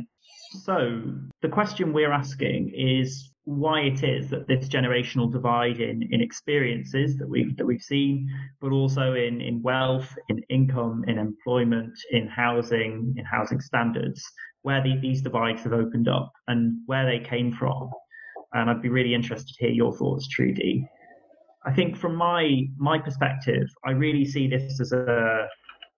So 0.64 1.02
the 1.42 1.50
question 1.50 1.94
we're 1.94 2.12
asking 2.12 2.74
is 2.76 3.32
why 3.46 3.82
it 3.82 4.04
is 4.04 4.30
that 4.30 4.48
this 4.48 4.68
generational 4.68 5.32
divide 5.32 5.80
in, 5.80 6.08
in 6.12 6.22
experiences 6.22 7.18
that 7.18 7.28
we've 7.28 7.56
that 7.58 7.66
we've 7.66 7.82
seen, 7.82 8.30
but 8.62 8.72
also 8.72 9.14
in, 9.14 9.42
in 9.42 9.62
wealth, 9.62 10.16
in 10.30 10.40
income, 10.50 11.04
in 11.08 11.18
employment, 11.18 11.94
in 12.12 12.28
housing, 12.28 13.14
in 13.18 13.26
housing 13.26 13.60
standards, 13.60 14.24
where 14.62 14.84
the, 14.84 14.98
these 15.02 15.22
divides 15.22 15.64
have 15.64 15.74
opened 15.74 16.08
up 16.08 16.32
and 16.48 16.78
where 16.86 17.06
they 17.06 17.20
came 17.20 17.52
from. 17.52 17.90
And 18.54 18.70
I'd 18.70 18.82
be 18.82 18.90
really 18.90 19.14
interested 19.14 19.54
to 19.56 19.66
hear 19.66 19.74
your 19.74 19.94
thoughts, 19.94 20.28
Trudy. 20.28 20.86
I 21.66 21.72
think 21.74 21.96
from 21.96 22.16
my 22.16 22.64
my 22.78 22.98
perspective, 23.00 23.68
I 23.86 23.92
really 23.92 24.26
see 24.26 24.48
this 24.48 24.80
as 24.80 24.92
a 24.92 25.48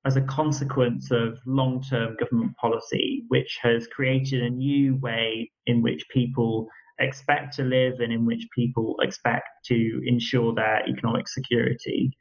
as 0.06 0.18
a 0.18 0.22
consequence 0.22 1.12
of 1.12 1.40
long-term 1.46 2.18
government 2.20 2.56
policy, 2.58 3.24
which 3.30 3.58
has 3.62 3.88
created 3.88 4.44
a 4.44 4.50
new 4.50 4.98
way 4.98 5.50
in 5.66 5.82
which 5.82 6.04
people 6.10 6.68
expect 7.00 7.56
to 7.56 7.64
live 7.64 8.02
and 8.02 8.12
in 8.12 8.26
which 8.26 8.46
people 8.54 8.98
expect 9.02 9.48
to 9.66 10.02
ensure 10.06 10.54
their 10.54 10.86
economic 10.88 11.28
security. 11.30 12.12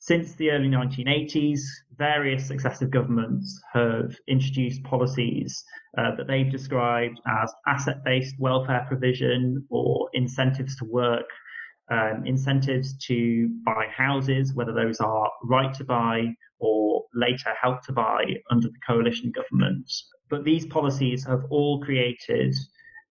Since 0.00 0.34
the 0.34 0.50
early 0.50 0.68
1980s, 0.68 1.60
various 1.96 2.46
successive 2.46 2.90
governments 2.90 3.58
have 3.72 4.14
introduced 4.28 4.82
policies 4.84 5.64
uh, 5.96 6.14
that 6.16 6.26
they've 6.26 6.50
described 6.50 7.18
as 7.26 7.50
asset 7.66 8.04
based 8.04 8.34
welfare 8.38 8.84
provision 8.86 9.64
or 9.70 10.10
incentives 10.12 10.76
to 10.76 10.84
work 10.84 11.24
um, 11.90 12.22
incentives 12.24 12.96
to 13.06 13.48
buy 13.64 13.86
houses, 13.94 14.54
whether 14.54 14.72
those 14.72 15.00
are 15.00 15.30
right 15.44 15.74
to 15.74 15.84
buy 15.84 16.26
or 16.58 17.04
later 17.14 17.52
help 17.60 17.82
to 17.84 17.92
buy 17.92 18.24
under 18.50 18.68
the 18.68 18.78
coalition 18.86 19.32
government. 19.32 19.90
But 20.30 20.44
these 20.44 20.66
policies 20.66 21.24
have 21.26 21.44
all 21.50 21.82
created 21.82 22.54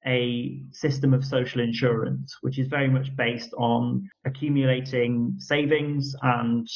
a 0.05 0.61
system 0.71 1.13
of 1.13 1.23
social 1.23 1.61
insurance, 1.61 2.35
which 2.41 2.59
is 2.59 2.67
very 2.67 2.89
much 2.89 3.15
based 3.15 3.53
on 3.57 4.09
accumulating 4.25 5.35
savings 5.37 6.15
and 6.23 6.67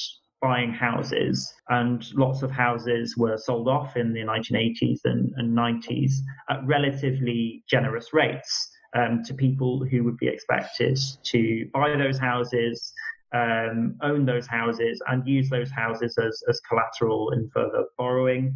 buying 0.41 0.71
houses. 0.71 1.51
And 1.69 2.05
lots 2.13 2.43
of 2.43 2.51
houses 2.51 3.17
were 3.17 3.37
sold 3.37 3.67
off 3.67 3.97
in 3.97 4.13
the 4.13 4.21
1980s 4.21 4.99
and, 5.05 5.31
and 5.35 5.57
90s 5.57 6.11
at 6.49 6.65
relatively 6.65 7.63
generous 7.67 8.13
rates 8.13 8.69
um, 8.97 9.23
to 9.23 9.33
people 9.33 9.85
who 9.85 10.03
would 10.03 10.17
be 10.17 10.27
expected 10.27 10.97
to 11.23 11.69
buy 11.73 11.95
those 11.95 12.17
houses, 12.17 12.93
um, 13.33 13.95
own 14.01 14.25
those 14.25 14.47
houses, 14.47 15.01
and 15.07 15.27
use 15.27 15.49
those 15.49 15.69
houses 15.69 16.17
as, 16.17 16.41
as 16.49 16.59
collateral 16.61 17.31
in 17.31 17.49
further 17.53 17.85
borrowing, 17.97 18.53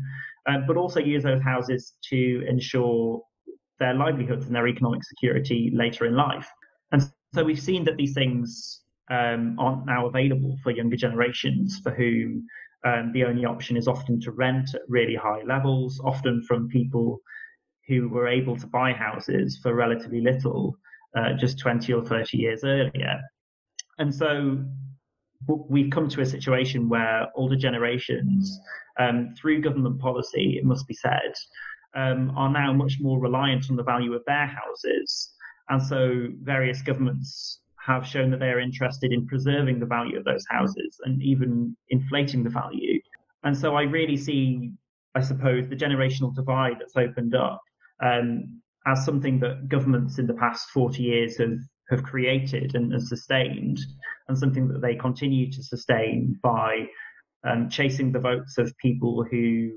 um, 0.48 0.66
but 0.68 0.78
also 0.78 1.00
use 1.00 1.24
those 1.24 1.42
houses 1.42 1.94
to 2.10 2.44
ensure 2.48 3.22
their 3.80 3.94
livelihoods 3.94 4.46
and 4.46 4.56
their 4.56 4.68
economic 4.68 5.04
security 5.04 5.72
later 5.74 6.06
in 6.06 6.16
life. 6.16 6.50
And 6.92 7.02
so 7.34 7.44
we've 7.44 7.62
seen 7.62 7.84
that 7.86 7.98
these 7.98 8.14
things 8.14 8.82
um, 9.10 9.56
aren't 9.60 9.86
now 9.86 10.08
available 10.08 10.58
for 10.64 10.72
younger 10.72 10.96
generations 10.96 11.80
for 11.84 11.92
whom 11.92 12.46
um, 12.86 13.12
the 13.14 13.26
only 13.26 13.46
option 13.46 13.78
is 13.78 13.88
often 13.88 14.20
to 14.22 14.32
rent 14.32 14.74
at 14.74 14.82
really 14.88 15.16
high 15.16 15.42
levels, 15.46 16.02
often 16.04 16.44
from 16.48 16.68
people 16.68 17.20
who 17.92 18.08
were 18.08 18.28
able 18.28 18.56
to 18.56 18.68
buy 18.68 18.94
houses 18.94 19.60
for 19.62 19.76
relatively 19.76 20.22
little 20.22 20.74
uh, 21.18 21.34
just 21.34 21.60
20 21.60 21.92
or 21.92 22.06
30 22.06 22.38
years 22.38 22.64
earlier. 22.64 23.20
And 23.98 24.16
so 24.16 24.64
we've 25.46 25.92
come 25.92 26.08
to 26.08 26.22
a 26.22 26.26
situation 26.26 26.88
where 26.88 27.28
older 27.36 27.58
generations, 27.58 28.58
um, 28.98 29.34
through 29.38 29.60
government 29.62 30.00
policy, 30.00 30.58
it 30.58 30.64
must 30.64 30.88
be 30.88 30.94
said, 30.94 31.34
um, 31.94 32.32
are 32.38 32.50
now 32.50 32.72
much 32.72 32.98
more 33.02 33.20
reliant 33.20 33.70
on 33.70 33.76
the 33.76 33.84
value 33.84 34.14
of 34.14 34.24
their 34.26 34.48
houses. 34.48 35.34
And 35.68 35.84
so 35.84 36.28
various 36.42 36.82
governments 36.82 37.60
have 37.86 38.08
shown 38.08 38.32
that 38.32 38.40
they 38.40 38.52
are 38.52 38.62
interested 38.62 39.12
in 39.12 39.28
preserving 39.28 39.80
the 39.82 39.86
value 39.86 40.18
of 40.18 40.24
those 40.24 40.46
houses 40.50 40.98
and 41.04 41.22
even 41.22 41.76
inflating 41.90 42.42
the 42.44 42.50
value. 42.50 43.02
And 43.44 43.58
so 43.58 43.76
I 43.76 43.82
really 43.82 44.16
see, 44.16 44.72
I 45.14 45.22
suppose, 45.22 45.68
the 45.68 45.76
generational 45.76 46.34
divide 46.34 46.78
that's 46.80 46.96
opened 46.96 47.36
up 47.36 47.60
um, 48.02 48.62
as 48.88 49.06
something 49.06 49.40
that 49.40 49.70
governments 49.70 50.18
in 50.18 50.28
the 50.28 50.34
past 50.34 50.70
40 50.74 51.04
years 51.04 51.38
have, 51.38 51.60
have 51.90 52.04
created 52.04 52.76
and, 52.76 52.94
and 52.94 53.08
sustained, 53.08 53.80
and 54.28 54.38
something 54.38 54.68
that 54.70 54.82
they 54.82 54.96
continue 54.96 55.52
to 55.52 55.64
sustain 55.64 56.40
by 56.42 56.88
um, 57.48 57.70
chasing 57.70 58.12
the 58.12 58.20
votes 58.20 58.58
of 58.58 58.76
people 58.78 59.26
who 59.30 59.72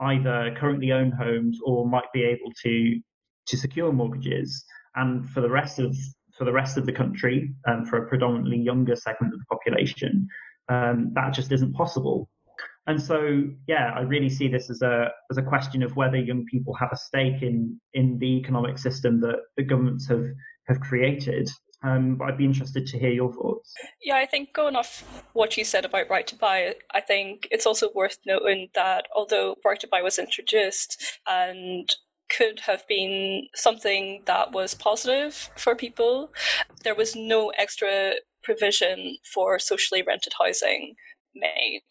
either 0.00 0.54
currently 0.58 0.92
own 0.92 1.10
homes 1.10 1.58
or 1.64 1.88
might 1.88 2.10
be 2.12 2.22
able 2.22 2.52
to 2.62 3.00
to 3.46 3.56
secure 3.56 3.92
mortgages. 3.92 4.64
And 4.94 5.28
for 5.30 5.40
the 5.40 5.50
rest 5.50 5.78
of 5.78 5.96
for 6.36 6.44
the 6.44 6.52
rest 6.52 6.76
of 6.76 6.86
the 6.86 6.92
country, 6.92 7.52
um, 7.66 7.84
for 7.84 7.98
a 7.98 8.08
predominantly 8.08 8.58
younger 8.58 8.94
segment 8.94 9.34
of 9.34 9.40
the 9.40 9.46
population, 9.46 10.28
um, 10.68 11.10
that 11.14 11.34
just 11.34 11.50
isn't 11.50 11.74
possible. 11.74 12.28
And 12.88 13.00
so, 13.00 13.44
yeah, 13.66 13.92
I 13.94 14.00
really 14.00 14.30
see 14.30 14.48
this 14.48 14.70
as 14.70 14.80
a 14.80 15.10
as 15.30 15.36
a 15.36 15.42
question 15.42 15.82
of 15.82 15.94
whether 15.94 16.16
young 16.16 16.46
people 16.46 16.72
have 16.74 16.88
a 16.90 16.96
stake 16.96 17.42
in 17.42 17.78
in 17.92 18.18
the 18.18 18.38
economic 18.38 18.78
system 18.78 19.20
that 19.20 19.40
the 19.58 19.62
governments 19.62 20.08
have 20.08 20.24
have 20.68 20.80
created. 20.80 21.50
Um, 21.82 22.16
but 22.16 22.24
I'd 22.24 22.38
be 22.38 22.46
interested 22.46 22.86
to 22.86 22.98
hear 22.98 23.10
your 23.10 23.32
thoughts. 23.32 23.72
Yeah, 24.02 24.16
I 24.16 24.26
think 24.26 24.54
going 24.54 24.74
off 24.74 25.04
what 25.34 25.56
you 25.56 25.64
said 25.64 25.84
about 25.84 26.10
right 26.10 26.26
to 26.26 26.34
buy, 26.34 26.74
I 26.92 27.00
think 27.00 27.46
it's 27.52 27.66
also 27.66 27.90
worth 27.94 28.18
noting 28.26 28.68
that 28.74 29.06
although 29.14 29.56
right 29.64 29.78
to 29.80 29.86
buy 29.86 30.02
was 30.02 30.18
introduced 30.18 31.20
and 31.28 31.88
could 32.30 32.60
have 32.60 32.88
been 32.88 33.46
something 33.54 34.22
that 34.24 34.52
was 34.52 34.74
positive 34.74 35.50
for 35.56 35.76
people, 35.76 36.32
there 36.84 36.96
was 36.96 37.14
no 37.14 37.50
extra 37.50 38.14
provision 38.42 39.16
for 39.32 39.58
socially 39.58 40.02
rented 40.02 40.32
housing 40.38 40.94
made. 41.34 41.82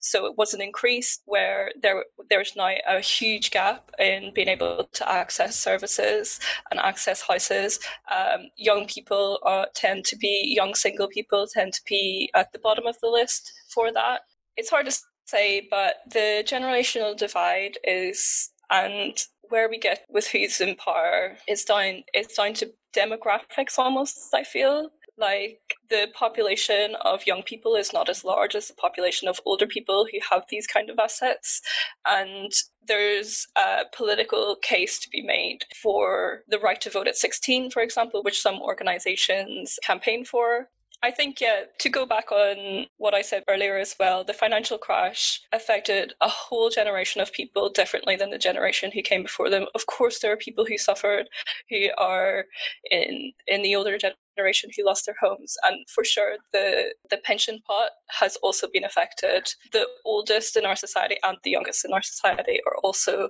So 0.00 0.26
it 0.26 0.36
was 0.36 0.54
an 0.54 0.60
increase 0.60 1.20
where 1.24 1.70
there 1.80 2.04
there's 2.30 2.54
now 2.56 2.70
a 2.88 3.00
huge 3.00 3.50
gap 3.50 3.90
in 3.98 4.32
being 4.34 4.48
able 4.48 4.88
to 4.92 5.10
access 5.10 5.56
services 5.56 6.40
and 6.70 6.80
access 6.80 7.20
houses. 7.22 7.80
Um, 8.10 8.48
young 8.56 8.86
people 8.86 9.38
are, 9.42 9.68
tend 9.74 10.04
to 10.06 10.16
be 10.16 10.54
young 10.54 10.74
single 10.74 11.08
people 11.08 11.46
tend 11.46 11.72
to 11.74 11.80
be 11.86 12.30
at 12.34 12.52
the 12.52 12.58
bottom 12.58 12.86
of 12.86 12.96
the 13.00 13.08
list 13.08 13.52
for 13.72 13.92
that. 13.92 14.22
It's 14.56 14.70
hard 14.70 14.86
to 14.86 14.96
say, 15.26 15.66
but 15.70 15.96
the 16.10 16.42
generational 16.46 17.16
divide 17.16 17.78
is 17.84 18.50
and 18.70 19.24
where 19.50 19.68
we 19.68 19.78
get 19.78 20.04
with 20.08 20.26
who's 20.28 20.60
in 20.60 20.74
power 20.76 21.36
is 21.48 21.64
down 21.64 22.02
it's 22.12 22.34
down 22.34 22.52
to 22.52 22.70
demographics 22.94 23.78
almost 23.78 24.18
i 24.34 24.44
feel 24.44 24.90
like 25.18 25.60
the 25.90 26.08
population 26.14 26.94
of 27.02 27.26
young 27.26 27.42
people 27.42 27.74
is 27.74 27.92
not 27.92 28.08
as 28.08 28.24
large 28.24 28.54
as 28.54 28.68
the 28.68 28.74
population 28.74 29.28
of 29.28 29.40
older 29.44 29.66
people 29.66 30.06
who 30.10 30.18
have 30.30 30.44
these 30.48 30.66
kind 30.66 30.90
of 30.90 30.98
assets 30.98 31.60
and 32.06 32.52
there's 32.86 33.46
a 33.56 33.84
political 33.94 34.56
case 34.62 34.98
to 34.98 35.08
be 35.10 35.22
made 35.22 35.64
for 35.82 36.42
the 36.48 36.58
right 36.58 36.80
to 36.80 36.90
vote 36.90 37.08
at 37.08 37.16
16 37.16 37.70
for 37.70 37.82
example 37.82 38.22
which 38.22 38.40
some 38.40 38.60
organizations 38.60 39.78
campaign 39.84 40.24
for 40.24 40.68
I 41.00 41.12
think, 41.12 41.40
yeah, 41.40 41.62
to 41.78 41.88
go 41.88 42.06
back 42.06 42.32
on 42.32 42.86
what 42.96 43.14
I 43.14 43.22
said 43.22 43.44
earlier 43.48 43.78
as 43.78 43.94
well, 44.00 44.24
the 44.24 44.32
financial 44.32 44.78
crash 44.78 45.40
affected 45.52 46.12
a 46.20 46.28
whole 46.28 46.70
generation 46.70 47.20
of 47.20 47.32
people 47.32 47.68
differently 47.70 48.16
than 48.16 48.30
the 48.30 48.38
generation 48.38 48.90
who 48.92 49.02
came 49.02 49.22
before 49.22 49.48
them. 49.48 49.66
Of 49.76 49.86
course, 49.86 50.18
there 50.18 50.32
are 50.32 50.36
people 50.36 50.64
who 50.64 50.76
suffered 50.76 51.28
who 51.70 51.88
are 51.98 52.46
in 52.90 53.32
in 53.46 53.62
the 53.62 53.76
older 53.76 53.96
generation 54.38 54.70
who 54.76 54.84
lost 54.84 55.06
their 55.06 55.16
homes, 55.20 55.56
and 55.66 55.76
for 55.88 56.04
sure, 56.04 56.36
the 56.52 56.94
the 57.10 57.18
pension 57.24 57.60
pot 57.66 57.90
has 58.20 58.36
also 58.42 58.66
been 58.72 58.84
affected. 58.84 59.42
The 59.72 59.86
oldest 60.04 60.56
in 60.56 60.64
our 60.64 60.76
society 60.76 61.16
and 61.22 61.36
the 61.42 61.50
youngest 61.50 61.84
in 61.84 61.92
our 61.92 62.02
society 62.02 62.60
are 62.66 62.76
also 62.84 63.28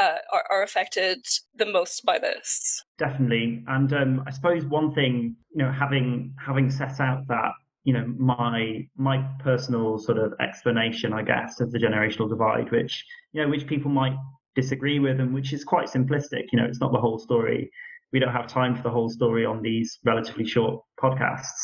uh, 0.00 0.18
are, 0.32 0.44
are 0.50 0.62
affected 0.62 1.18
the 1.54 1.66
most 1.66 2.04
by 2.04 2.18
this. 2.18 2.82
Definitely, 2.98 3.62
and 3.68 3.92
um, 3.92 4.24
I 4.26 4.30
suppose 4.30 4.64
one 4.64 4.94
thing, 4.94 5.36
you 5.54 5.62
know, 5.62 5.72
having 5.72 6.34
having 6.44 6.70
set 6.70 7.00
out 7.00 7.26
that, 7.28 7.52
you 7.84 7.92
know, 7.92 8.06
my 8.18 8.86
my 8.96 9.16
personal 9.40 9.98
sort 9.98 10.18
of 10.18 10.32
explanation, 10.40 11.12
I 11.12 11.22
guess, 11.22 11.60
of 11.60 11.70
the 11.72 11.78
generational 11.78 12.28
divide, 12.28 12.70
which 12.72 13.04
you 13.32 13.42
know, 13.42 13.48
which 13.48 13.66
people 13.66 13.90
might 13.90 14.16
disagree 14.54 14.98
with, 14.98 15.20
and 15.20 15.34
which 15.34 15.52
is 15.52 15.64
quite 15.64 15.88
simplistic. 15.88 16.44
You 16.52 16.58
know, 16.58 16.64
it's 16.64 16.80
not 16.80 16.92
the 16.92 17.00
whole 17.00 17.18
story. 17.18 17.70
We 18.12 18.18
don't 18.20 18.32
have 18.32 18.46
time 18.46 18.76
for 18.76 18.82
the 18.82 18.90
whole 18.90 19.10
story 19.10 19.44
on 19.44 19.62
these 19.62 19.98
relatively 20.04 20.46
short 20.46 20.82
podcasts, 21.02 21.60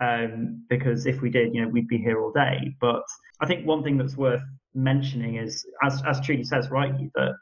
um, 0.00 0.64
because 0.68 1.06
if 1.06 1.20
we 1.20 1.30
did, 1.30 1.54
you 1.54 1.62
know, 1.62 1.68
we'd 1.68 1.88
be 1.88 1.98
here 1.98 2.20
all 2.20 2.32
day. 2.32 2.74
But 2.80 3.02
I 3.40 3.46
think 3.46 3.66
one 3.66 3.82
thing 3.82 3.96
that's 3.96 4.16
worth 4.16 4.42
mentioning 4.74 5.36
is, 5.36 5.64
as 5.82 6.02
as 6.06 6.20
Trudy 6.20 6.44
says 6.44 6.70
rightly, 6.70 7.10
that 7.14 7.34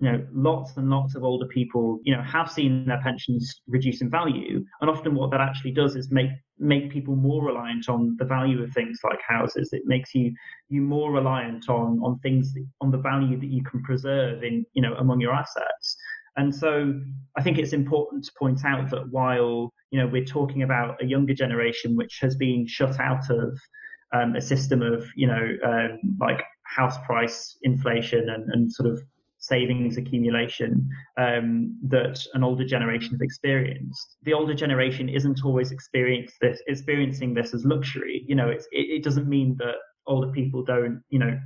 you 0.00 0.10
know, 0.10 0.26
lots 0.32 0.76
and 0.78 0.88
lots 0.88 1.14
of 1.14 1.24
older 1.24 1.46
people, 1.46 2.00
you 2.04 2.16
know, 2.16 2.22
have 2.22 2.50
seen 2.50 2.86
their 2.86 3.00
pensions 3.02 3.60
reduce 3.68 4.00
in 4.00 4.10
value, 4.10 4.64
and 4.80 4.90
often 4.90 5.14
what 5.14 5.30
that 5.30 5.42
actually 5.42 5.72
does 5.72 5.94
is 5.94 6.10
make 6.10 6.30
make 6.58 6.90
people 6.90 7.16
more 7.16 7.44
reliant 7.44 7.88
on 7.88 8.16
the 8.18 8.24
value 8.24 8.62
of 8.62 8.72
things 8.72 8.98
like 9.04 9.20
houses. 9.26 9.70
It 9.72 9.82
makes 9.84 10.14
you 10.14 10.32
you 10.70 10.80
more 10.80 11.12
reliant 11.12 11.68
on 11.68 12.00
on 12.02 12.18
things 12.20 12.54
on 12.80 12.90
the 12.90 12.98
value 12.98 13.38
that 13.38 13.50
you 13.50 13.62
can 13.62 13.82
preserve 13.82 14.42
in 14.42 14.64
you 14.72 14.80
know 14.80 14.94
among 14.94 15.20
your 15.20 15.34
assets. 15.34 15.96
And 16.36 16.54
so 16.54 16.94
I 17.36 17.42
think 17.42 17.58
it's 17.58 17.72
important 17.72 18.24
to 18.24 18.32
point 18.38 18.64
out 18.64 18.90
that 18.90 19.10
while 19.10 19.72
you 19.90 20.00
know 20.00 20.06
we're 20.06 20.24
talking 20.24 20.62
about 20.62 21.02
a 21.02 21.06
younger 21.06 21.34
generation 21.34 21.96
which 21.96 22.18
has 22.20 22.36
been 22.36 22.66
shut 22.66 23.00
out 23.00 23.30
of 23.30 23.58
um, 24.12 24.36
a 24.36 24.40
system 24.40 24.82
of 24.82 25.06
you 25.16 25.26
know 25.26 25.56
um, 25.64 25.98
like 26.20 26.42
house 26.64 26.98
price 27.04 27.56
inflation 27.62 28.28
and, 28.30 28.48
and 28.52 28.72
sort 28.72 28.88
of 28.88 29.00
savings 29.40 29.96
accumulation 29.96 30.88
um, 31.16 31.76
that 31.88 32.22
an 32.34 32.44
older 32.44 32.64
generation 32.64 33.12
have 33.12 33.22
experienced. 33.22 34.16
The 34.22 34.34
older 34.34 34.54
generation 34.54 35.08
isn't 35.08 35.44
always 35.44 35.70
this, 35.70 36.62
experiencing 36.66 37.34
this 37.34 37.54
as 37.54 37.64
luxury. 37.64 38.22
You 38.28 38.34
know, 38.34 38.50
it, 38.50 38.66
it 38.70 39.02
doesn't 39.02 39.28
mean 39.28 39.56
that 39.58 39.76
older 40.06 40.30
people 40.30 40.62
don't, 40.62 41.02
you 41.08 41.18
know, 41.18 41.38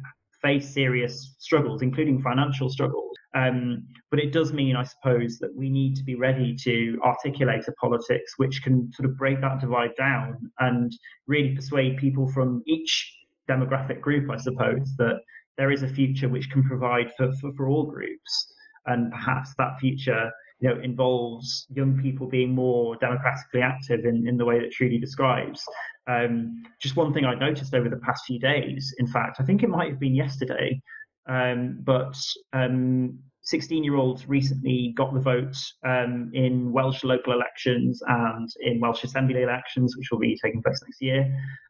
face 0.42 0.74
serious 0.74 1.36
struggles, 1.38 1.82
including 1.82 2.20
financial 2.20 2.68
struggles. 2.68 3.16
Um, 3.34 3.88
but 4.10 4.20
it 4.20 4.32
does 4.32 4.52
mean, 4.52 4.76
I 4.76 4.84
suppose, 4.84 5.38
that 5.38 5.54
we 5.54 5.68
need 5.68 5.96
to 5.96 6.04
be 6.04 6.14
ready 6.14 6.54
to 6.62 6.98
articulate 7.04 7.66
a 7.66 7.72
politics 7.72 8.34
which 8.36 8.62
can 8.62 8.92
sort 8.92 9.08
of 9.08 9.18
break 9.18 9.40
that 9.40 9.60
divide 9.60 9.94
down 9.96 10.50
and 10.60 10.92
really 11.26 11.54
persuade 11.54 11.96
people 11.96 12.28
from 12.28 12.62
each 12.66 13.12
demographic 13.48 14.00
group, 14.00 14.30
I 14.30 14.36
suppose, 14.36 14.94
that 14.98 15.20
there 15.58 15.72
is 15.72 15.82
a 15.82 15.88
future 15.88 16.28
which 16.28 16.50
can 16.50 16.62
provide 16.62 17.12
for, 17.16 17.32
for, 17.40 17.52
for 17.56 17.68
all 17.68 17.84
groups. 17.84 18.52
And 18.86 19.10
perhaps 19.10 19.54
that 19.58 19.78
future 19.80 20.30
you 20.60 20.68
know, 20.68 20.80
involves 20.80 21.66
young 21.74 22.00
people 22.00 22.28
being 22.28 22.54
more 22.54 22.96
democratically 22.96 23.62
active 23.62 24.04
in, 24.04 24.28
in 24.28 24.36
the 24.36 24.44
way 24.44 24.60
that 24.60 24.70
Trudy 24.70 24.98
describes. 24.98 25.62
Um, 26.06 26.62
just 26.80 26.96
one 26.96 27.12
thing 27.12 27.24
I 27.24 27.34
noticed 27.34 27.74
over 27.74 27.88
the 27.88 27.96
past 27.98 28.24
few 28.26 28.38
days, 28.38 28.94
in 28.98 29.06
fact, 29.06 29.38
I 29.40 29.44
think 29.44 29.62
it 29.62 29.68
might 29.68 29.90
have 29.90 30.00
been 30.00 30.14
yesterday, 30.14 30.80
um, 31.26 31.78
but 31.82 32.16
um, 32.52 33.18
16 33.42 33.84
year 33.84 33.96
olds 33.96 34.28
recently 34.28 34.94
got 34.96 35.12
the 35.12 35.20
vote 35.20 35.56
um, 35.86 36.30
in 36.32 36.72
Welsh 36.72 37.04
local 37.04 37.32
elections 37.32 38.00
and 38.06 38.48
in 38.60 38.80
Welsh 38.80 39.04
Assembly 39.04 39.42
elections, 39.42 39.96
which 39.96 40.10
will 40.10 40.18
be 40.18 40.38
taking 40.42 40.62
place 40.62 40.80
next 40.82 41.00
year, 41.00 41.24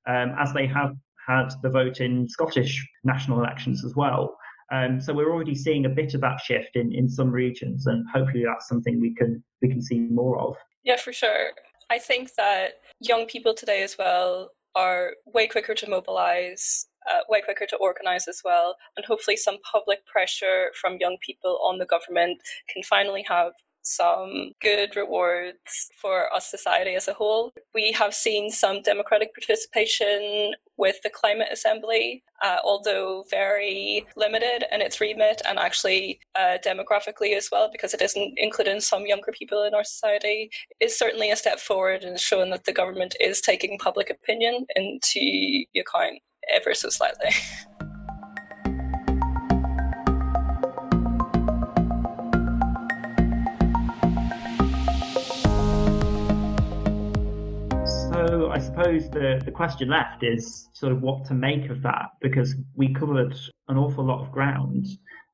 um, 0.07 0.35
as 0.38 0.53
they 0.53 0.67
have 0.67 0.95
had 1.27 1.49
the 1.62 1.71
vote 1.71 2.01
in 2.01 2.29
Scottish 2.29 2.87
national 3.03 3.40
elections 3.40 3.85
as 3.85 3.95
well. 3.97 4.37
Um, 4.73 5.01
so 5.01 5.12
we're 5.12 5.33
already 5.33 5.55
seeing 5.55 5.85
a 5.87 5.90
bit 5.90 6.14
of 6.14 6.21
that 6.23 6.40
shift 6.40 6.77
in, 6.77 6.93
in 6.93 7.09
some 7.09 7.31
regions, 7.31 7.87
and 7.87 8.05
hopefully 8.12 8.45
that's 8.45 8.69
something 8.69 9.01
we 9.01 9.14
can 9.14 9.43
we 9.61 9.69
can 9.69 9.83
see 9.83 10.01
more 10.01 10.38
of. 10.38 10.57
Yeah, 10.85 10.97
for 10.97 11.12
sure. 11.12 11.51
I 11.90 11.99
think 11.99 12.35
that 12.37 12.81
young 13.01 13.27
people 13.27 13.55
today 13.55 13.83
as 13.83 13.97
well 13.99 14.51
are 14.75 15.12
way 15.27 15.47
quicker 15.47 15.75
to 15.75 15.88
mobilize, 15.88 16.87
uh, 17.11 17.21
way 17.29 17.40
quicker 17.43 17.67
to 17.67 17.77
organize 17.77 18.29
as 18.29 18.43
well, 18.45 18.77
and 18.97 19.05
hopefully 19.07 19.37
some 19.37 19.59
public 19.71 20.05
pressure 20.07 20.71
from 20.81 20.99
young 21.01 21.17
people 21.21 21.59
on 21.64 21.79
the 21.79 21.87
government 21.87 22.40
can 22.73 22.83
finally 22.83 23.25
have 23.29 23.53
some 23.85 24.53
good 24.61 24.97
rewards 24.97 25.90
for 26.01 26.33
our 26.33 26.40
society 26.40 26.95
as 26.95 27.07
a 27.07 27.12
whole. 27.12 27.53
We 27.75 27.93
have 27.93 28.14
seen 28.14 28.51
some 28.51 28.83
democratic 28.83 29.35
participation 29.35 30.55
with 30.77 30.97
the 31.03 31.11
Climate 31.11 31.49
Assembly, 31.53 32.25
uh, 32.43 32.57
although 32.64 33.25
very 33.31 34.07
limited 34.17 34.64
in 34.73 34.81
its 34.81 35.01
remit 35.01 35.43
and 35.49 35.59
actually 35.59 36.19
uh, 36.35 36.59
demographically 36.64 37.37
as 37.37 37.49
well, 37.53 37.69
because 37.71 37.95
it 37.95 38.03
isn't 38.03 38.35
including 38.38 38.81
some 38.81 39.07
younger 39.07 39.33
people 39.33 39.62
in 39.64 39.75
our 39.75 39.85
society, 39.85 40.51
is 40.81 40.99
certainly 40.99 41.31
a 41.31 41.37
step 41.37 41.61
forward 41.61 42.03
in 42.03 42.17
showing 42.17 42.51
that 42.51 42.64
the 42.64 42.73
government 42.73 43.14
is 43.21 43.40
taking 43.40 43.79
public 43.79 44.11
opinion 44.11 44.67
into 44.75 45.64
account 45.79 46.19
ever 46.52 46.74
so 46.74 46.88
slightly. 46.88 47.30
So 58.14 58.50
I 58.50 58.59
suppose 58.59 59.11
the, 59.11 59.42
the 59.44 59.50
question 59.50 59.88
left 59.88 60.22
is 60.22 60.68
sort 60.72 60.92
of 60.92 61.02
what 61.02 61.24
to 61.26 61.35
make 61.35 61.68
of 61.68 61.83
that 61.83 62.11
because 62.20 62.54
we 62.74 62.94
covered 62.94 63.35
an 63.68 63.76
awful 63.76 64.04
lot 64.04 64.22
of 64.22 64.30
ground. 64.30 64.87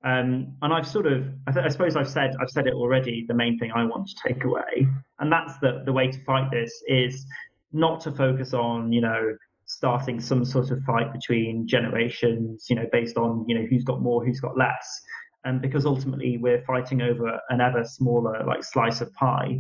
Um, 0.03 0.57
and 0.63 0.73
I've 0.73 0.89
sort 0.89 1.07
of, 1.07 1.27
I, 1.47 1.53
th- 1.53 1.67
I, 1.67 1.69
suppose 1.69 1.95
I've 1.95 2.09
said, 2.09 2.35
I've 2.41 2.49
said 2.49 2.67
it 2.67 2.73
already. 2.73 3.27
The 3.29 3.35
main 3.35 3.59
thing 3.59 3.71
I 3.75 3.85
want 3.85 4.09
to 4.09 4.15
take 4.27 4.45
away, 4.45 4.89
and 5.19 5.31
that's 5.31 5.59
that 5.59 5.85
the 5.85 5.93
way 5.93 6.11
to 6.11 6.25
fight 6.25 6.51
this 6.51 6.73
is 6.89 7.27
not 7.73 8.01
to 8.01 8.13
focus 8.13 8.55
on, 8.55 8.93
you 8.93 9.03
know, 9.03 9.37
starting 9.71 10.21
some 10.21 10.45
sort 10.45 10.71
of 10.71 10.83
fight 10.83 11.13
between 11.13 11.67
generations, 11.67 12.67
you 12.69 12.77
know, 12.77 12.87
based 12.91 13.17
on, 13.17 13.45
you 13.47 13.55
know, 13.55 13.65
who's 13.71 13.85
got 13.85 14.03
more, 14.03 14.25
who's 14.25 14.41
got 14.41 14.57
less, 14.59 15.01
and 15.45 15.63
because 15.63 15.87
ultimately 15.87 16.37
we're 16.39 16.63
fighting 16.65 17.03
over 17.03 17.39
an 17.51 17.61
ever 17.61 17.85
smaller 17.85 18.45
like 18.47 18.65
slice 18.65 19.01
of 19.01 19.13
pie. 19.15 19.59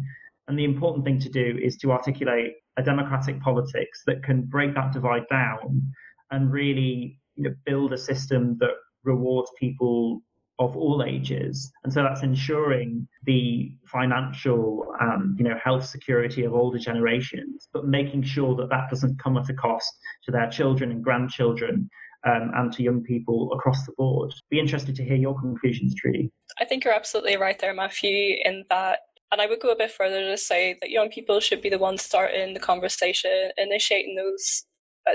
And 0.48 0.58
the 0.58 0.64
important 0.64 1.04
thing 1.04 1.20
to 1.20 1.28
do 1.28 1.58
is 1.62 1.76
to 1.78 1.92
articulate 1.92 2.54
a 2.76 2.82
democratic 2.82 3.40
politics 3.40 4.02
that 4.06 4.22
can 4.24 4.42
break 4.42 4.74
that 4.74 4.92
divide 4.92 5.26
down 5.30 5.92
and 6.32 6.52
really 6.52 7.20
you 7.36 7.44
know, 7.44 7.54
build 7.64 7.92
a 7.92 7.98
system 7.98 8.56
that 8.58 8.74
rewards 9.04 9.50
people 9.58 10.22
of 10.60 10.76
all 10.76 11.02
ages. 11.02 11.72
And 11.82 11.92
so 11.92 12.02
that's 12.02 12.22
ensuring 12.22 13.08
the 13.24 13.72
financial 13.86 14.86
and 15.00 15.36
you 15.38 15.44
know 15.44 15.56
health 15.62 15.86
security 15.86 16.44
of 16.44 16.54
older 16.54 16.78
generations, 16.78 17.68
but 17.72 17.86
making 17.86 18.22
sure 18.22 18.54
that 18.56 18.68
that 18.68 18.90
doesn't 18.90 19.18
come 19.18 19.36
at 19.38 19.48
a 19.48 19.54
cost 19.54 19.90
to 20.24 20.30
their 20.30 20.48
children 20.48 20.90
and 20.90 21.02
grandchildren 21.02 21.88
um, 22.26 22.52
and 22.54 22.72
to 22.74 22.82
young 22.82 23.02
people 23.02 23.50
across 23.54 23.84
the 23.86 23.92
board. 23.96 24.32
Be 24.50 24.60
interested 24.60 24.94
to 24.96 25.04
hear 25.04 25.16
your 25.16 25.38
conclusions, 25.40 25.94
Trudy. 25.94 26.30
I 26.60 26.66
think 26.66 26.84
you're 26.84 26.94
absolutely 26.94 27.38
right 27.38 27.58
there, 27.58 27.74
Matthew, 27.74 28.36
in 28.44 28.64
that 28.68 28.98
and 29.32 29.40
I 29.40 29.46
would 29.46 29.60
go 29.60 29.70
a 29.70 29.76
bit 29.76 29.92
further 29.92 30.20
to 30.22 30.36
say 30.36 30.76
that 30.80 30.90
young 30.90 31.08
people 31.08 31.38
should 31.38 31.62
be 31.62 31.68
the 31.68 31.78
ones 31.78 32.02
starting 32.02 32.52
the 32.52 32.60
conversation, 32.60 33.52
initiating 33.56 34.16
those 34.16 34.64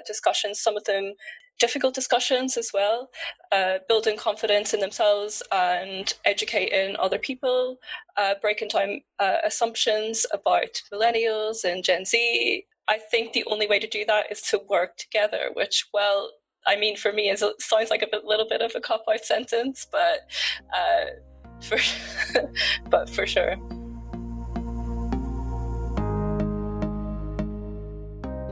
discussions, 0.05 0.59
some 0.59 0.77
of 0.77 0.83
them 0.85 1.13
difficult 1.59 1.95
discussions 1.95 2.57
as 2.57 2.71
well, 2.73 3.09
uh, 3.51 3.77
building 3.87 4.17
confidence 4.17 4.73
in 4.73 4.79
themselves 4.79 5.41
and 5.51 6.13
educating 6.25 6.95
other 6.99 7.17
people, 7.17 7.77
uh, 8.17 8.33
breaking 8.41 8.67
down 8.67 9.01
uh, 9.19 9.37
assumptions 9.45 10.25
about 10.33 10.81
millennials 10.93 11.63
and 11.63 11.83
Gen 11.83 12.05
Z. 12.05 12.65
I 12.87 12.99
think 13.11 13.33
the 13.33 13.45
only 13.47 13.67
way 13.67 13.79
to 13.79 13.87
do 13.87 14.05
that 14.05 14.31
is 14.31 14.41
to 14.43 14.61
work 14.69 14.97
together, 14.97 15.49
which, 15.53 15.85
well, 15.93 16.31
I 16.67 16.75
mean, 16.75 16.97
for 16.97 17.11
me, 17.11 17.29
it 17.29 17.39
sounds 17.39 17.89
like 17.89 18.01
a 18.01 18.07
bit, 18.11 18.25
little 18.25 18.47
bit 18.47 18.61
of 18.61 18.73
a 18.75 18.81
cop 18.81 19.03
out 19.09 19.23
sentence, 19.23 19.87
but 19.91 20.27
uh, 20.75 21.05
for, 21.61 21.77
but 22.89 23.09
for 23.09 23.25
sure. 23.25 23.55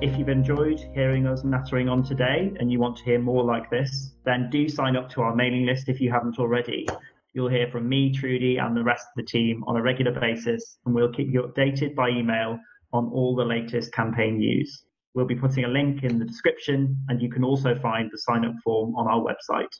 If 0.03 0.19
you've 0.19 0.27
enjoyed 0.27 0.81
hearing 0.93 1.27
us 1.27 1.45
nattering 1.45 1.87
on 1.87 2.03
today 2.03 2.51
and 2.59 2.69
you 2.69 2.77
want 2.77 2.97
to 2.97 3.05
hear 3.05 3.19
more 3.19 3.41
like 3.41 3.69
this, 3.69 4.15
then 4.25 4.49
do 4.49 4.67
sign 4.67 4.97
up 4.97 5.09
to 5.11 5.21
our 5.21 5.33
mailing 5.33 5.65
list 5.65 5.87
if 5.87 6.01
you 6.01 6.11
haven't 6.11 6.39
already. 6.39 6.85
You'll 7.31 7.47
hear 7.47 7.69
from 7.71 7.87
me, 7.87 8.11
Trudy, 8.11 8.57
and 8.57 8.75
the 8.75 8.83
rest 8.83 9.03
of 9.03 9.13
the 9.15 9.23
team 9.23 9.63
on 9.65 9.77
a 9.77 9.81
regular 9.81 10.11
basis, 10.11 10.77
and 10.85 10.93
we'll 10.93 11.13
keep 11.13 11.29
you 11.31 11.43
updated 11.43 11.95
by 11.95 12.09
email 12.09 12.59
on 12.91 13.05
all 13.13 13.33
the 13.33 13.45
latest 13.45 13.93
campaign 13.93 14.39
news. 14.39 14.83
We'll 15.13 15.25
be 15.25 15.35
putting 15.35 15.63
a 15.63 15.69
link 15.69 16.03
in 16.03 16.19
the 16.19 16.25
description, 16.25 16.97
and 17.07 17.21
you 17.21 17.29
can 17.29 17.45
also 17.45 17.73
find 17.79 18.09
the 18.11 18.17
sign 18.17 18.43
up 18.43 18.55
form 18.61 18.93
on 18.95 19.07
our 19.07 19.21
website. 19.21 19.71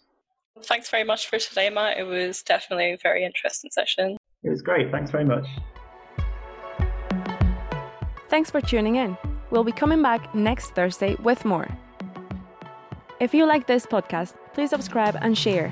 Thanks 0.62 0.90
very 0.90 1.04
much 1.04 1.28
for 1.28 1.38
today, 1.38 1.70
Matt. 1.70 1.98
It 1.98 2.04
was 2.04 2.44
definitely 2.44 2.94
a 2.94 2.98
very 3.04 3.26
interesting 3.26 3.72
session. 3.72 4.16
It 4.42 4.50
was 4.50 4.62
great. 4.62 4.90
Thanks 4.90 5.12
very 5.12 5.26
much. 5.26 5.48
Thanks 8.30 8.50
for 8.50 8.62
tuning 8.62 8.96
in. 8.96 9.18
We'll 9.54 9.64
be 9.64 9.72
coming 9.72 10.02
back 10.02 10.34
next 10.34 10.72
Thursday 10.72 11.14
with 11.22 11.46
more. 11.46 11.68
If 13.20 13.36
you 13.36 13.46
like 13.46 13.68
this 13.68 13.86
podcast, 13.86 14.34
please 14.56 14.72
subscribe 14.72 15.16
and 15.22 15.38
share. 15.38 15.72